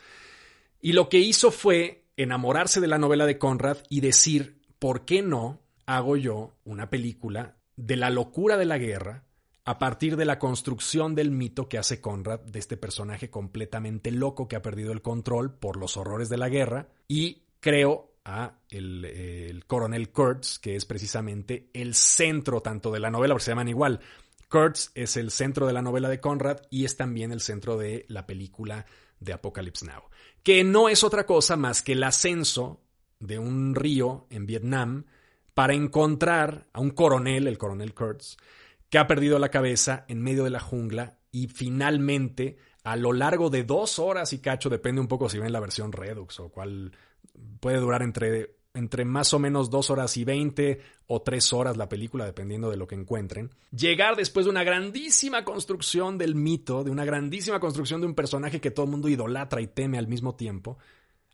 Y 0.82 0.94
lo 0.94 1.10
que 1.10 1.20
hizo 1.20 1.52
fue 1.52 2.06
enamorarse 2.18 2.82
de 2.82 2.88
la 2.88 2.98
novela 2.98 3.26
de 3.26 3.38
Conrad 3.38 3.78
y 3.90 4.02
decir, 4.02 4.62
¿por 4.80 5.06
qué 5.06 5.22
no 5.22 5.62
hago 5.86 6.18
yo 6.18 6.54
una 6.66 6.90
película 6.90 7.58
de 7.76 7.96
la 7.96 8.10
locura 8.10 8.58
de 8.58 8.66
la 8.66 8.78
guerra 8.78 9.24
a 9.64 9.80
partir 9.80 10.16
de 10.16 10.26
la 10.26 10.40
construcción 10.40 11.14
del 11.14 11.30
mito 11.30 11.68
que 11.68 11.78
hace 11.78 12.00
Conrad 12.00 12.40
de 12.40 12.60
este 12.60 12.78
personaje 12.78 13.30
completamente 13.30 14.12
loco 14.12 14.48
que 14.48 14.56
ha 14.56 14.62
perdido 14.62 14.92
el 14.92 15.02
control 15.02 15.54
por 15.54 15.78
los 15.78 15.98
horrores 15.98 16.30
de 16.30 16.38
la 16.38 16.50
guerra 16.50 16.88
y 17.08 17.44
creo 17.60 18.14
a 18.24 18.60
el, 18.70 19.64
coronel 19.68 20.12
Kurtz, 20.12 20.60
que 20.60 20.76
es 20.76 20.86
precisamente 20.86 21.70
el 21.74 21.96
centro 21.96 22.62
tanto 22.62 22.92
de 22.92 23.00
la 23.00 23.10
novela, 23.10 23.34
porque 23.34 23.46
se 23.46 23.52
llaman 23.52 23.70
igual. 23.70 24.02
Kurtz 24.50 24.92
es 24.96 25.18
el 25.18 25.32
centro 25.32 25.66
de 25.66 25.74
la 25.74 25.82
novela 25.82 26.10
de 26.10 26.20
Conrad 26.20 26.62
y 26.70 26.86
es 26.86 26.98
también 26.98 27.32
el 27.32 27.42
centro 27.42 27.78
de 27.78 28.06
la 28.10 28.26
película 28.26 28.86
de 29.20 29.34
Apocalypse 29.34 29.86
Now, 29.86 30.04
que 30.44 30.64
no 30.64 30.90
es 30.90 31.04
otra 31.04 31.26
cosa 31.26 31.56
más 31.58 31.82
que 31.82 31.94
el 31.94 32.04
ascenso 32.04 32.82
de 33.20 33.40
un 33.40 33.76
río 33.76 34.28
en 34.30 34.46
Vietnam 34.46 35.06
para 35.54 35.74
encontrar 35.74 36.68
a 36.74 36.80
un 36.80 36.92
coronel, 36.92 37.48
el 37.48 37.58
coronel 37.58 37.94
Kurtz, 37.94 38.38
que 38.90 39.00
ha 39.00 39.08
perdido 39.08 39.40
la 39.40 39.50
cabeza 39.50 40.06
en 40.08 40.22
medio 40.22 40.44
de 40.44 40.52
la 40.52 40.60
jungla 40.60 41.18
y 41.32 41.48
finalmente 41.48 42.58
a 42.84 42.96
lo 42.96 43.12
largo 43.12 43.50
de 43.50 43.64
dos 43.64 44.00
horas 44.00 44.32
y 44.34 44.40
cacho, 44.40 44.70
depende 44.70 45.02
un 45.02 45.08
poco 45.08 45.30
si 45.30 45.40
ven 45.40 45.52
la 45.52 45.60
versión 45.60 45.92
Redux 45.92 46.40
o 46.40 46.50
cuál 46.50 46.94
puede 47.60 47.80
durar 47.80 48.02
entre, 48.02 48.57
entre 48.78 49.06
más 49.06 49.34
o 49.34 49.40
menos 49.40 49.70
dos 49.70 49.90
horas 49.90 50.16
y 50.18 50.24
veinte 50.24 50.82
o 51.08 51.22
tres 51.22 51.52
horas 51.52 51.78
la 51.78 51.90
película, 51.90 52.26
dependiendo 52.26 52.70
de 52.70 52.78
lo 52.78 52.88
que 52.88 52.96
encuentren. 52.96 53.50
Llegar 53.72 54.16
después 54.16 54.46
de 54.46 54.52
una 54.52 54.64
grandísima 54.64 55.44
construcción 55.44 56.18
del 56.18 56.36
mito, 56.36 56.84
de 56.84 56.92
una 56.92 57.04
grandísima 57.04 57.60
construcción 57.60 58.02
de 58.02 58.08
un 58.08 58.14
personaje 58.14 58.62
que 58.62 58.72
todo 58.72 58.86
el 58.86 58.92
mundo 58.92 59.10
idolatra 59.10 59.62
y 59.62 59.68
teme 59.68 59.98
al 59.98 60.08
mismo 60.08 60.36
tiempo, 60.36 60.78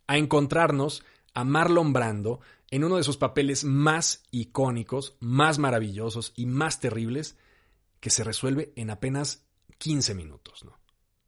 a 0.07 0.17
encontrarnos 0.17 1.03
a 1.33 1.43
Marlon 1.43 1.91
Brando 1.91 2.39
en 2.71 2.85
uno 2.85 2.97
de 2.97 3.03
sus 3.03 3.17
papeles 3.17 3.65
más 3.65 4.23
icónicos, 4.31 5.17
más 5.19 5.59
maravillosos 5.59 6.33
y 6.35 6.45
más 6.45 6.79
terribles, 6.79 7.37
que 7.99 8.09
se 8.09 8.23
resuelve 8.23 8.71
en 8.75 8.89
apenas 8.89 9.43
15 9.79 10.15
minutos. 10.15 10.63
¿no? 10.63 10.77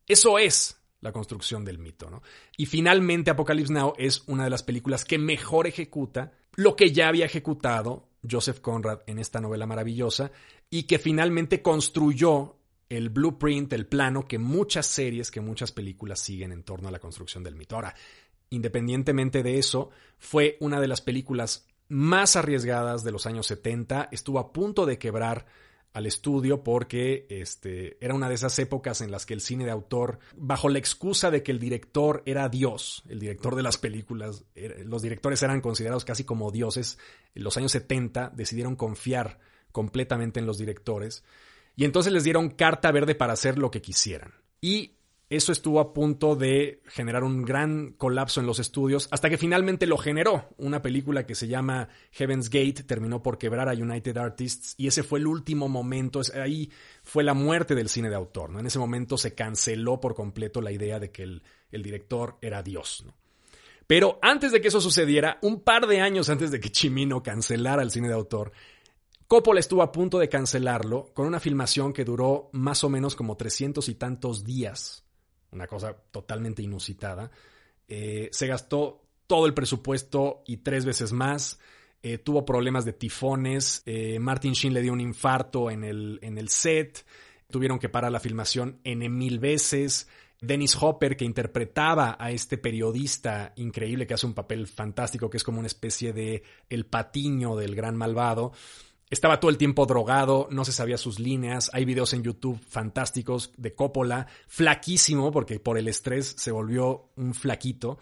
Eso 0.07 0.39
es 0.39 0.79
la 1.05 1.13
construcción 1.13 1.63
del 1.63 1.77
mito. 1.77 2.09
¿no? 2.09 2.21
Y 2.57 2.65
finalmente 2.65 3.31
Apocalypse 3.31 3.71
Now 3.71 3.93
es 3.97 4.23
una 4.27 4.43
de 4.43 4.49
las 4.49 4.63
películas 4.63 5.05
que 5.05 5.17
mejor 5.17 5.67
ejecuta 5.67 6.33
lo 6.55 6.75
que 6.75 6.91
ya 6.91 7.07
había 7.07 7.25
ejecutado 7.25 8.09
Joseph 8.29 8.59
Conrad 8.59 9.01
en 9.07 9.19
esta 9.19 9.39
novela 9.39 9.65
maravillosa 9.65 10.31
y 10.69 10.83
que 10.83 10.99
finalmente 10.99 11.61
construyó 11.61 12.57
el 12.89 13.09
blueprint, 13.09 13.71
el 13.73 13.87
plano 13.87 14.27
que 14.27 14.39
muchas 14.39 14.87
series, 14.87 15.31
que 15.31 15.41
muchas 15.41 15.71
películas 15.71 16.19
siguen 16.19 16.51
en 16.51 16.63
torno 16.63 16.87
a 16.87 16.91
la 16.91 16.99
construcción 16.99 17.43
del 17.43 17.55
mito. 17.55 17.75
Ahora, 17.75 17.95
independientemente 18.49 19.43
de 19.43 19.59
eso, 19.59 19.89
fue 20.17 20.57
una 20.59 20.79
de 20.79 20.87
las 20.87 21.01
películas 21.01 21.67
más 21.87 22.35
arriesgadas 22.35 23.03
de 23.03 23.11
los 23.11 23.25
años 23.25 23.47
70, 23.47 24.09
estuvo 24.11 24.39
a 24.39 24.51
punto 24.51 24.85
de 24.85 24.97
quebrar 24.97 25.45
al 25.95 26.05
estudio 26.05 26.61
porque 26.61 27.25
este, 27.29 27.97
era 28.03 28.13
una 28.13 28.27
de 28.27 28.35
esas 28.35 28.59
épocas 28.59 28.99
en 28.99 29.11
las 29.11 29.25
que 29.25 29.33
el 29.33 29.39
cine 29.39 29.63
de 29.63 29.71
autor, 29.71 30.19
bajo 30.35 30.67
la 30.67 30.77
excusa 30.77 31.31
de 31.31 31.41
que 31.41 31.53
el 31.53 31.59
director 31.59 32.21
era 32.25 32.49
Dios, 32.49 33.01
el 33.07 33.21
director 33.21 33.55
de 33.55 33.63
las 33.63 33.77
películas, 33.77 34.43
los 34.83 35.01
directores 35.01 35.41
eran 35.41 35.61
considerados 35.61 36.03
casi 36.03 36.25
como 36.25 36.51
dioses, 36.51 36.99
en 37.33 37.45
los 37.45 37.55
años 37.55 37.71
70 37.71 38.33
decidieron 38.35 38.75
confiar 38.75 39.39
completamente 39.71 40.41
en 40.41 40.45
los 40.45 40.57
directores 40.57 41.23
y 41.77 41.85
entonces 41.85 42.11
les 42.11 42.25
dieron 42.25 42.49
carta 42.49 42.91
verde 42.91 43.15
para 43.15 43.31
hacer 43.31 43.57
lo 43.57 43.71
que 43.71 43.81
quisieran. 43.81 44.33
Y 44.59 44.94
eso 45.29 45.51
estuvo 45.51 45.79
a 45.79 45.91
punto 45.91 46.35
de 46.35 46.81
generar 46.85 47.23
un 47.23 47.43
gran 47.43 47.93
colapso 47.93 48.39
en 48.39 48.45
los 48.45 48.59
estudios 48.59 49.07
hasta 49.09 49.27
que 49.27 49.39
finalmente 49.39 49.87
lo 49.87 49.97
generó. 49.97 50.49
Una 50.57 50.83
película 50.83 51.25
que 51.25 51.33
se 51.33 51.47
llama 51.47 51.89
Heaven's 52.11 52.49
Gate 52.49 52.83
terminó 52.83 53.23
por 53.23 53.39
quebrar 53.39 53.67
a 53.67 53.73
United 53.73 54.15
Artists 54.17 54.75
y 54.77 54.85
ese 54.85 55.01
fue 55.01 55.17
el 55.17 55.25
último 55.25 55.67
momento, 55.67 56.21
ahí 56.35 56.69
fue 57.01 57.23
la 57.23 57.33
muerte 57.33 57.73
del 57.73 57.89
cine 57.89 58.09
de 58.09 58.15
autor. 58.15 58.51
¿no? 58.51 58.59
En 58.59 58.67
ese 58.67 58.77
momento 58.77 59.17
se 59.17 59.33
canceló 59.33 59.99
por 59.99 60.13
completo 60.13 60.61
la 60.61 60.71
idea 60.71 60.99
de 60.99 61.09
que 61.09 61.23
el, 61.23 61.41
director 61.71 62.37
era 62.41 62.61
Dios. 62.61 63.03
Pero 63.87 64.19
antes 64.21 64.51
de 64.51 64.61
que 64.61 64.67
eso 64.67 64.79
sucediera, 64.79 65.39
un 65.41 65.61
par 65.61 65.87
de 65.87 66.01
años 66.01 66.29
antes 66.29 66.51
de 66.51 66.59
que 66.59 66.71
Chimino 66.71 67.23
cancelara 67.23 67.81
el 67.81 67.91
cine 67.91 68.07
de 68.07 68.13
autor, 68.13 68.51
Coppola 69.27 69.59
estuvo 69.59 69.81
a 69.81 69.91
punto 69.91 70.19
de 70.19 70.29
cancelarlo 70.29 71.11
con 71.15 71.25
una 71.25 71.39
filmación 71.39 71.93
que 71.93 72.05
duró 72.05 72.49
más 72.53 72.83
o 72.83 72.89
menos 72.89 73.15
como 73.15 73.37
trescientos 73.37 73.89
y 73.89 73.95
tantos 73.95 74.43
días 74.43 75.04
una 75.55 75.67
cosa 75.67 75.93
totalmente 76.11 76.61
inusitada. 76.61 77.31
Eh, 77.87 78.29
se 78.31 78.47
gastó 78.47 79.01
todo 79.25 79.47
el 79.47 79.53
presupuesto 79.53 80.43
y 80.45 80.57
tres 80.57 80.85
veces 80.85 81.11
más. 81.11 81.59
Eh, 82.03 82.19
tuvo 82.19 82.45
problemas 82.45 82.85
de 82.85 82.93
tifones. 82.93 83.81
Eh, 83.85 84.19
Martin 84.19 84.53
Sheen 84.53 84.73
le 84.73 84.81
dio 84.81 84.93
un 84.93 85.01
infarto 85.01 85.71
en 85.71 85.83
el, 85.83 86.19
en 86.21 86.37
el 86.37 86.49
set. 86.49 87.05
Tuvieron 87.49 87.79
que 87.79 87.89
parar 87.89 88.11
la 88.11 88.19
filmación 88.19 88.79
N 88.83 89.09
mil 89.09 89.39
veces. 89.39 90.07
Dennis 90.41 90.77
Hopper, 90.79 91.15
que 91.15 91.25
interpretaba 91.25 92.17
a 92.19 92.29
este 92.29 92.57
periodista 92.57 93.53
increíble 93.55 94.05
que 94.05 94.13
hace 94.13 94.27
un 94.27 94.33
papel 94.33 94.67
fantástico, 94.67 95.29
que 95.29 95.37
es 95.37 95.43
como 95.43 95.59
una 95.59 95.67
especie 95.67 96.13
de 96.13 96.43
el 96.69 96.85
patiño 96.85 97.55
del 97.55 97.73
gran 97.73 97.95
malvado, 97.95 98.51
estaba 99.15 99.39
todo 99.39 99.49
el 99.49 99.57
tiempo 99.57 99.85
drogado, 99.85 100.47
no 100.51 100.65
se 100.65 100.71
sabía 100.71 100.97
sus 100.97 101.19
líneas. 101.19 101.71
Hay 101.73 101.85
videos 101.85 102.13
en 102.13 102.21
YouTube 102.21 102.59
fantásticos 102.67 103.51
de 103.57 103.73
Coppola, 103.73 104.27
flaquísimo, 104.47 105.31
porque 105.31 105.59
por 105.59 105.77
el 105.77 105.87
estrés 105.87 106.35
se 106.37 106.51
volvió 106.51 107.09
un 107.15 107.33
flaquito, 107.33 107.97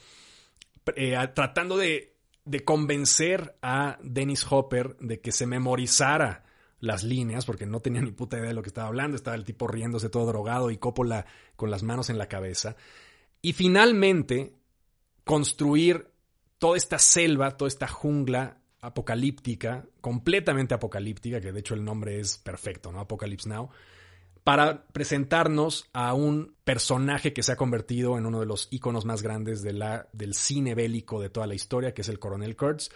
eh, 0.95 1.15
tratando 1.33 1.77
de, 1.77 2.17
de 2.45 2.65
convencer 2.65 3.55
a 3.61 3.97
Dennis 4.01 4.45
Hopper 4.49 4.97
de 4.97 5.21
que 5.21 5.31
se 5.31 5.45
memorizara 5.45 6.43
las 6.79 7.03
líneas, 7.03 7.45
porque 7.45 7.65
no 7.65 7.79
tenía 7.79 8.01
ni 8.01 8.11
puta 8.11 8.37
idea 8.37 8.49
de 8.49 8.55
lo 8.55 8.63
que 8.63 8.69
estaba 8.69 8.87
hablando. 8.87 9.15
Estaba 9.15 9.37
el 9.37 9.45
tipo 9.45 9.67
riéndose 9.67 10.09
todo 10.09 10.25
drogado 10.25 10.71
y 10.71 10.77
Coppola 10.77 11.25
con 11.55 11.71
las 11.71 11.83
manos 11.83 12.09
en 12.09 12.17
la 12.17 12.27
cabeza. 12.27 12.75
Y 13.41 13.53
finalmente, 13.53 14.55
construir 15.23 16.11
toda 16.57 16.75
esta 16.75 16.97
selva, 16.97 17.55
toda 17.55 17.67
esta 17.67 17.87
jungla 17.87 18.62
apocalíptica, 18.83 19.85
completamente 20.01 20.73
apocalíptica, 20.73 21.39
que 21.39 21.51
de 21.51 21.59
hecho 21.61 21.73
el 21.73 21.83
nombre 21.83 22.19
es 22.19 22.37
perfecto, 22.37 22.91
¿no? 22.91 22.99
Apocalypse 22.99 23.47
Now, 23.47 23.69
para 24.43 24.85
presentarnos 24.87 25.89
a 25.93 26.13
un 26.13 26.53
personaje 26.65 27.31
que 27.31 27.43
se 27.43 27.53
ha 27.53 27.55
convertido 27.55 28.17
en 28.17 28.25
uno 28.25 28.41
de 28.41 28.45
los 28.45 28.67
iconos 28.71 29.05
más 29.05 29.21
grandes 29.21 29.63
del 29.63 30.33
cine 30.33 30.75
bélico 30.75 31.21
de 31.21 31.29
toda 31.29 31.47
la 31.47 31.55
historia, 31.55 31.93
que 31.93 32.01
es 32.01 32.09
el 32.09 32.19
Coronel 32.19 32.57
Kurtz, 32.57 32.89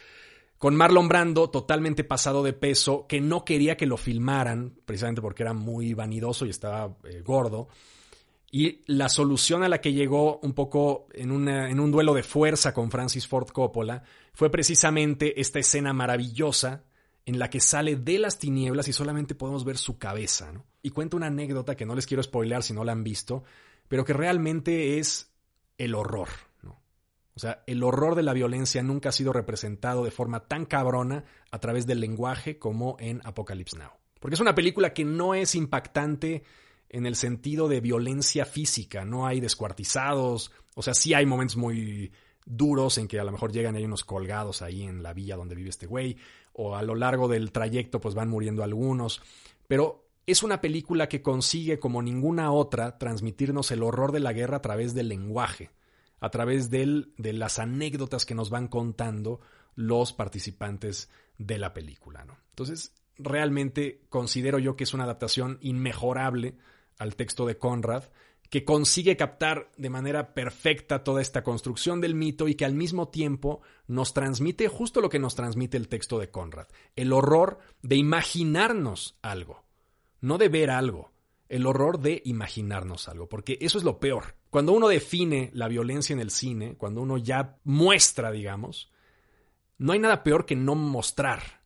con 0.57 0.75
Marlon 0.75 1.07
Brando 1.07 1.49
totalmente 1.49 2.03
pasado 2.03 2.43
de 2.43 2.51
peso, 2.51 3.05
que 3.07 3.21
no 3.21 3.45
quería 3.45 3.77
que 3.77 3.85
lo 3.85 3.95
filmaran, 3.95 4.73
precisamente 4.85 5.21
porque 5.21 5.43
era 5.43 5.53
muy 5.53 5.93
vanidoso 5.93 6.45
y 6.45 6.49
estaba 6.49 6.97
eh, 7.05 7.21
gordo. 7.23 7.69
Y 8.51 8.81
la 8.87 9.07
solución 9.07 9.63
a 9.63 9.69
la 9.69 9.81
que 9.81 9.93
llegó 9.93 10.39
un 10.39 10.53
poco 10.53 11.07
en, 11.13 11.31
un 11.31 11.91
duelo 11.91 12.13
de 12.13 12.23
fuerza 12.23 12.73
con 12.73 12.89
Francis 12.89 13.27
Ford 13.27 13.49
Coppola 13.49 14.03
fue 14.37 14.51
precisamente 14.51 15.41
esta 15.41 15.57
escena 15.57 15.93
maravillosa 15.93 16.83
en 17.25 17.39
la 17.39 17.49
que 17.49 17.59
sale 17.59 17.95
de 17.95 18.19
las 18.19 18.37
tinieblas 18.37 18.87
y 18.87 18.93
solamente 18.93 19.33
podemos 19.33 19.65
ver 19.65 19.79
su 19.79 19.97
cabeza. 19.97 20.53
Y 20.83 20.91
cuenta 20.91 21.17
una 21.17 21.25
anécdota 21.25 21.75
que 21.75 21.87
no 21.87 21.95
les 21.95 22.05
quiero 22.05 22.21
spoilear 22.21 22.61
si 22.61 22.71
no 22.71 22.83
la 22.83 22.91
han 22.91 23.03
visto, 23.03 23.43
pero 23.87 24.05
que 24.05 24.13
realmente 24.13 24.99
es 24.99 25.33
el 25.79 25.95
horror. 25.95 26.29
O 27.33 27.39
sea, 27.39 27.63
el 27.65 27.81
horror 27.81 28.13
de 28.13 28.21
la 28.21 28.33
violencia 28.33 28.83
nunca 28.83 29.09
ha 29.09 29.11
sido 29.11 29.33
representado 29.33 30.03
de 30.03 30.11
forma 30.11 30.41
tan 30.41 30.65
cabrona 30.65 31.23
a 31.49 31.57
través 31.57 31.87
del 31.87 31.99
lenguaje 31.99 32.59
como 32.59 32.95
en 32.99 33.21
Apocalypse 33.23 33.75
Now. 33.75 33.89
Porque 34.19 34.35
es 34.35 34.39
una 34.39 34.53
película 34.53 34.93
que 34.93 35.03
no 35.03 35.33
es 35.33 35.55
impactante 35.55 36.43
en 36.89 37.07
el 37.07 37.15
sentido 37.15 37.67
de 37.67 37.81
violencia 37.81 38.45
física, 38.45 39.03
no 39.03 39.25
hay 39.25 39.39
descuartizados, 39.39 40.51
o 40.75 40.83
sea, 40.83 40.93
sí 40.93 41.15
hay 41.15 41.25
momentos 41.25 41.57
muy 41.57 42.11
duros 42.47 42.97
en 42.97 43.07
que 43.07 43.19
a 43.19 43.23
lo 43.23 43.31
mejor 43.31 43.51
llegan 43.51 43.75
y 43.75 43.79
hay 43.79 43.85
unos 43.85 44.03
colgados 44.03 44.61
ahí 44.61 44.83
en 44.83 45.03
la 45.03 45.13
villa 45.13 45.35
donde 45.35 45.55
vive 45.55 45.69
este 45.69 45.85
güey, 45.85 46.17
o 46.53 46.75
a 46.75 46.81
lo 46.81 46.95
largo 46.95 47.27
del 47.27 47.51
trayecto 47.51 47.99
pues 47.99 48.15
van 48.15 48.29
muriendo 48.29 48.63
algunos, 48.63 49.21
pero 49.67 50.07
es 50.25 50.43
una 50.43 50.61
película 50.61 51.07
que 51.07 51.21
consigue 51.21 51.79
como 51.79 52.01
ninguna 52.01 52.51
otra 52.51 52.97
transmitirnos 52.97 53.71
el 53.71 53.83
horror 53.83 54.11
de 54.11 54.19
la 54.19 54.33
guerra 54.33 54.57
a 54.57 54.61
través 54.61 54.93
del 54.93 55.09
lenguaje, 55.09 55.71
a 56.19 56.29
través 56.29 56.69
del, 56.69 57.13
de 57.17 57.33
las 57.33 57.59
anécdotas 57.59 58.25
que 58.25 58.35
nos 58.35 58.49
van 58.49 58.67
contando 58.67 59.39
los 59.75 60.13
participantes 60.13 61.09
de 61.37 61.57
la 61.57 61.73
película. 61.73 62.25
¿no? 62.25 62.37
Entonces, 62.49 62.93
realmente 63.17 64.01
considero 64.09 64.59
yo 64.59 64.75
que 64.75 64.83
es 64.83 64.93
una 64.93 65.05
adaptación 65.05 65.59
inmejorable 65.61 66.55
al 66.97 67.15
texto 67.15 67.45
de 67.45 67.57
Conrad, 67.57 68.03
que 68.49 68.63
consigue 68.63 69.17
captar 69.17 69.69
de 69.77 69.89
manera 69.89 70.33
perfecta 70.33 71.03
toda 71.03 71.21
esta 71.21 71.43
construcción 71.43 71.99
del 71.99 72.15
mito 72.15 72.47
y 72.47 72.55
que 72.55 72.65
al 72.65 72.73
mismo 72.73 73.09
tiempo 73.09 73.61
nos 73.87 74.13
transmite 74.13 74.67
justo 74.67 75.01
lo 75.01 75.09
que 75.09 75.19
nos 75.19 75.35
transmite 75.35 75.77
el 75.77 75.89
texto 75.89 76.19
de 76.19 76.29
Conrad, 76.29 76.67
el 76.95 77.11
horror 77.11 77.59
de 77.81 77.97
imaginarnos 77.97 79.17
algo, 79.21 79.65
no 80.21 80.37
de 80.37 80.49
ver 80.49 80.69
algo, 80.69 81.11
el 81.49 81.65
horror 81.65 81.99
de 81.99 82.21
imaginarnos 82.25 83.07
algo, 83.09 83.27
porque 83.27 83.57
eso 83.61 83.77
es 83.77 83.83
lo 83.83 83.99
peor. 83.99 84.35
Cuando 84.49 84.71
uno 84.71 84.87
define 84.87 85.49
la 85.53 85.67
violencia 85.67 86.13
en 86.13 86.19
el 86.19 86.31
cine, 86.31 86.75
cuando 86.75 87.01
uno 87.01 87.17
ya 87.17 87.57
muestra, 87.63 88.31
digamos, 88.31 88.91
no 89.77 89.93
hay 89.93 89.99
nada 89.99 90.23
peor 90.23 90.45
que 90.45 90.55
no 90.55 90.75
mostrar, 90.75 91.61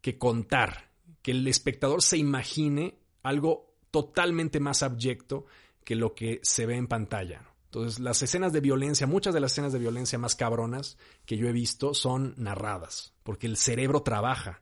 que 0.00 0.18
contar, 0.18 0.90
que 1.22 1.30
el 1.30 1.46
espectador 1.46 2.02
se 2.02 2.18
imagine 2.18 2.98
algo 3.22 3.74
totalmente 3.90 4.60
más 4.60 4.82
abyecto 4.82 5.46
que 5.88 5.96
lo 5.96 6.14
que 6.14 6.38
se 6.42 6.66
ve 6.66 6.76
en 6.76 6.86
pantalla. 6.86 7.50
Entonces, 7.64 7.98
las 7.98 8.20
escenas 8.20 8.52
de 8.52 8.60
violencia, 8.60 9.06
muchas 9.06 9.32
de 9.32 9.40
las 9.40 9.52
escenas 9.52 9.72
de 9.72 9.78
violencia 9.78 10.18
más 10.18 10.36
cabronas 10.36 10.98
que 11.24 11.38
yo 11.38 11.48
he 11.48 11.52
visto 11.52 11.94
son 11.94 12.34
narradas, 12.36 13.14
porque 13.22 13.46
el 13.46 13.56
cerebro 13.56 14.02
trabaja. 14.02 14.60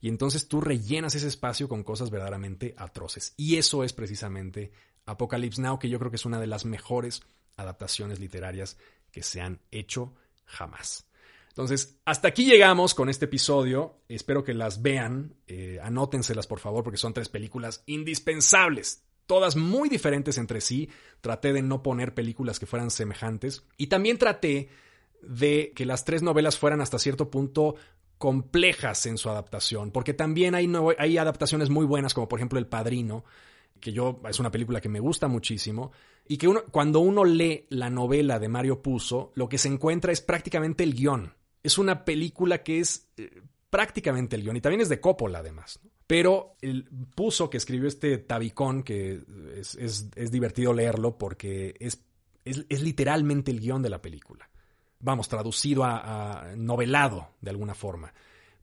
Y 0.00 0.08
entonces 0.08 0.48
tú 0.48 0.62
rellenas 0.62 1.14
ese 1.14 1.28
espacio 1.28 1.68
con 1.68 1.82
cosas 1.82 2.08
verdaderamente 2.08 2.74
atroces. 2.78 3.34
Y 3.36 3.56
eso 3.56 3.84
es 3.84 3.92
precisamente 3.92 4.72
Apocalypse 5.04 5.60
Now, 5.60 5.78
que 5.78 5.90
yo 5.90 5.98
creo 5.98 6.10
que 6.10 6.16
es 6.16 6.24
una 6.24 6.40
de 6.40 6.46
las 6.46 6.64
mejores 6.64 7.20
adaptaciones 7.58 8.18
literarias 8.18 8.78
que 9.10 9.22
se 9.22 9.42
han 9.42 9.60
hecho 9.72 10.14
jamás. 10.46 11.06
Entonces, 11.50 11.98
hasta 12.06 12.28
aquí 12.28 12.46
llegamos 12.46 12.94
con 12.94 13.10
este 13.10 13.26
episodio. 13.26 14.00
Espero 14.08 14.42
que 14.42 14.54
las 14.54 14.80
vean. 14.80 15.34
Eh, 15.46 15.80
anótenselas, 15.82 16.46
por 16.46 16.60
favor, 16.60 16.82
porque 16.82 16.96
son 16.96 17.12
tres 17.12 17.28
películas 17.28 17.82
indispensables. 17.84 19.04
Todas 19.32 19.56
muy 19.56 19.88
diferentes 19.88 20.36
entre 20.36 20.60
sí. 20.60 20.90
Traté 21.22 21.54
de 21.54 21.62
no 21.62 21.82
poner 21.82 22.12
películas 22.12 22.58
que 22.58 22.66
fueran 22.66 22.90
semejantes. 22.90 23.64
Y 23.78 23.86
también 23.86 24.18
traté 24.18 24.68
de 25.22 25.72
que 25.74 25.86
las 25.86 26.04
tres 26.04 26.22
novelas 26.22 26.58
fueran 26.58 26.82
hasta 26.82 26.98
cierto 26.98 27.30
punto 27.30 27.76
complejas 28.18 29.06
en 29.06 29.16
su 29.16 29.30
adaptación. 29.30 29.90
Porque 29.90 30.12
también 30.12 30.54
hay, 30.54 30.70
hay 30.98 31.16
adaptaciones 31.16 31.70
muy 31.70 31.86
buenas, 31.86 32.12
como 32.12 32.28
por 32.28 32.38
ejemplo 32.40 32.58
El 32.58 32.66
Padrino, 32.66 33.24
que 33.80 33.92
yo 33.92 34.20
es 34.28 34.38
una 34.38 34.50
película 34.50 34.82
que 34.82 34.90
me 34.90 35.00
gusta 35.00 35.28
muchísimo 35.28 35.92
y 36.28 36.36
que 36.36 36.48
uno, 36.48 36.64
cuando 36.70 37.00
uno 37.00 37.24
lee 37.24 37.66
la 37.70 37.88
novela 37.88 38.38
de 38.38 38.48
Mario 38.48 38.82
Puzo, 38.82 39.32
lo 39.34 39.48
que 39.48 39.56
se 39.56 39.68
encuentra 39.68 40.12
es 40.12 40.20
prácticamente 40.20 40.84
el 40.84 40.94
guion 40.94 41.32
es 41.62 41.78
una 41.78 42.04
película 42.04 42.62
que 42.62 42.80
es 42.80 43.08
eh, 43.16 43.42
prácticamente 43.70 44.36
el 44.36 44.42
guion 44.42 44.56
y 44.56 44.60
también 44.60 44.80
es 44.80 44.88
de 44.88 45.00
Coppola 45.00 45.38
además. 45.38 45.80
Pero 46.06 46.56
el 46.60 46.88
puso 47.14 47.48
que 47.48 47.56
escribió 47.56 47.88
este 47.88 48.18
tabicón, 48.18 48.82
que 48.82 49.22
es, 49.56 50.10
divertido 50.30 50.72
leerlo 50.72 51.16
porque 51.16 51.74
es, 51.78 52.02
es, 52.44 52.82
literalmente 52.82 53.50
el 53.50 53.60
guion 53.60 53.82
de 53.82 53.90
la 53.90 54.02
película. 54.02 54.48
Vamos, 55.00 55.28
traducido 55.28 55.84
a 55.84 56.52
novelado 56.56 57.30
de 57.40 57.50
alguna 57.50 57.74
forma 57.74 58.12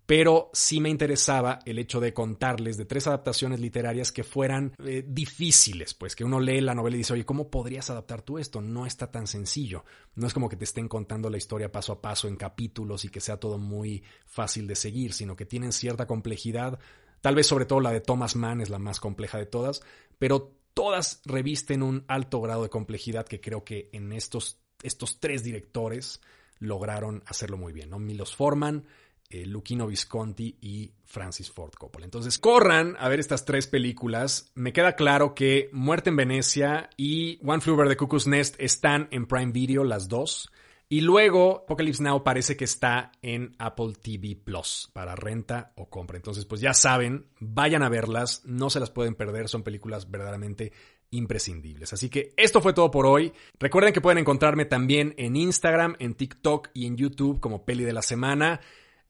pero 0.10 0.50
sí 0.54 0.82
me 0.82 0.90
interesaba 0.90 1.60
el 1.68 1.78
hecho 1.78 2.00
de 2.00 2.16
contarles 2.16 2.78
de 2.78 2.86
tres 2.86 3.06
adaptaciones 3.06 3.60
literarias 3.60 4.12
que 4.12 4.24
fueran 4.24 4.74
eh, 4.84 5.06
difíciles, 5.08 5.94
pues 5.94 6.16
que 6.16 6.24
uno 6.24 6.40
lee 6.40 6.62
la 6.62 6.74
novela 6.74 6.96
y 6.96 6.98
dice, 6.98 7.14
oye, 7.14 7.28
¿cómo 7.28 7.52
podrías 7.52 7.92
adaptar 7.92 8.24
tú 8.24 8.40
esto? 8.40 8.60
No 8.60 8.88
está 8.88 9.12
tan 9.12 9.28
sencillo. 9.28 9.86
No 10.16 10.26
es 10.26 10.34
como 10.34 10.50
que 10.50 10.56
te 10.56 10.64
estén 10.64 10.88
contando 10.88 11.30
la 11.30 11.38
historia 11.38 11.72
paso 11.72 11.94
a 11.94 12.02
paso 12.02 12.28
en 12.28 12.38
capítulos 12.38 13.06
y 13.06 13.10
que 13.10 13.20
sea 13.20 13.38
todo 13.38 13.60
muy 13.60 14.02
fácil 14.26 14.66
de 14.66 14.76
seguir, 14.76 15.14
sino 15.14 15.36
que 15.36 15.46
tienen 15.46 15.72
cierta 15.72 16.08
complejidad 16.08 16.80
Tal 17.22 17.36
vez 17.36 17.48
sobre 17.48 17.66
todo 17.66 17.80
la 17.80 17.92
de 17.92 18.02
Thomas 18.02 18.36
Mann 18.36 18.62
es 18.62 18.70
la 18.70 18.80
más 18.80 19.00
compleja 19.00 19.38
de 19.38 19.46
todas, 19.46 19.82
pero 20.18 20.56
todas 20.74 21.22
revisten 21.26 21.84
un 21.84 22.06
alto 22.08 22.42
grado 22.42 22.64
de 22.64 22.70
complejidad 22.70 23.26
que 23.26 23.42
creo 23.42 23.64
que 23.64 23.90
en 23.94 24.14
estos, 24.14 24.60
estos 24.84 25.20
tres 25.20 25.44
directores 25.44 26.22
lograron 26.60 27.24
hacerlo 27.26 27.58
muy 27.58 27.74
bien. 27.74 27.90
¿no? 27.90 28.00
Milos 28.00 28.36
Forman, 28.36 28.86
eh, 29.30 29.46
Visconti 29.88 30.58
y 30.62 30.92
Francis 31.06 31.52
Ford 31.52 31.74
Coppola. 31.74 32.06
Entonces, 32.06 32.40
corran 32.40 32.96
a 33.00 33.10
ver 33.10 33.20
estas 33.20 33.46
tres 33.46 33.68
películas. 33.68 34.52
Me 34.56 34.74
queda 34.74 34.96
claro 34.96 35.36
que 35.36 35.70
Muerte 35.72 36.10
en 36.10 36.16
Venecia 36.16 36.90
y 36.98 37.40
One 37.46 37.62
Flew 37.62 37.76
Over 37.76 37.90
the 37.90 37.98
Cuckoo's 37.98 38.28
Nest 38.28 38.56
están 38.60 39.08
en 39.12 39.28
Prime 39.28 39.52
Video, 39.52 39.84
las 39.84 40.08
dos. 40.08 40.52
Y 40.92 41.02
luego, 41.02 41.66
Apocalypse 41.66 42.02
Now 42.02 42.24
parece 42.24 42.58
que 42.58 42.66
está 42.66 43.12
en 43.22 43.56
Apple 43.60 43.94
TV 44.02 44.36
Plus 44.36 44.90
para 44.92 45.16
renta 45.16 45.72
o 45.76 45.88
compra. 45.88 46.18
Entonces, 46.18 46.46
pues 46.46 46.62
ya 46.62 46.74
saben, 46.74 47.28
vayan 47.40 47.84
a 47.84 47.90
verlas, 47.90 48.42
no 48.46 48.72
se 48.72 48.80
las 48.80 48.90
pueden 48.90 49.14
perder, 49.14 49.48
son 49.50 49.62
películas 49.62 50.10
verdaderamente 50.10 50.74
imprescindibles. 51.12 51.94
Así 51.94 52.10
que 52.10 52.34
esto 52.38 52.60
fue 52.60 52.74
todo 52.74 52.90
por 52.90 53.06
hoy. 53.06 53.32
Recuerden 53.60 53.94
que 53.94 54.02
pueden 54.02 54.18
encontrarme 54.18 54.66
también 54.66 55.14
en 55.18 55.36
Instagram, 55.36 55.96
en 56.00 56.16
TikTok 56.16 56.70
y 56.74 56.88
en 56.88 56.98
YouTube 56.98 57.40
como 57.40 57.66
Peli 57.66 57.84
de 57.84 57.94
la 57.94 58.02
Semana. 58.02 58.60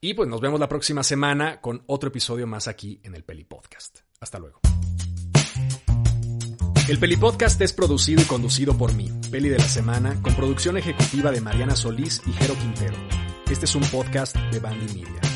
Y 0.02 0.12
pues 0.12 0.28
nos 0.28 0.42
vemos 0.42 0.60
la 0.60 0.68
próxima 0.68 1.02
semana 1.02 1.62
con 1.62 1.82
otro 1.86 2.08
episodio 2.08 2.46
más 2.46 2.68
aquí 2.68 3.00
en 3.04 3.14
el 3.14 3.24
Peli 3.24 3.44
Podcast. 3.44 4.00
Hasta 4.20 4.38
luego. 4.38 4.60
El 6.90 6.98
Peli 6.98 7.16
Podcast 7.16 7.60
es 7.60 7.72
producido 7.72 8.20
y 8.20 8.24
conducido 8.24 8.76
por 8.76 8.92
mí, 8.94 9.08
Peli 9.30 9.48
de 9.48 9.58
la 9.58 9.68
Semana, 9.68 10.20
con 10.22 10.34
producción 10.34 10.76
ejecutiva 10.76 11.30
de 11.30 11.40
Mariana 11.40 11.76
Solís 11.76 12.20
y 12.26 12.32
Jero 12.32 12.56
Quintero. 12.58 12.96
Este 13.48 13.66
es 13.66 13.76
un 13.76 13.82
podcast 13.82 14.34
de 14.34 14.58
Bandy 14.58 14.86
Media. 14.94 15.29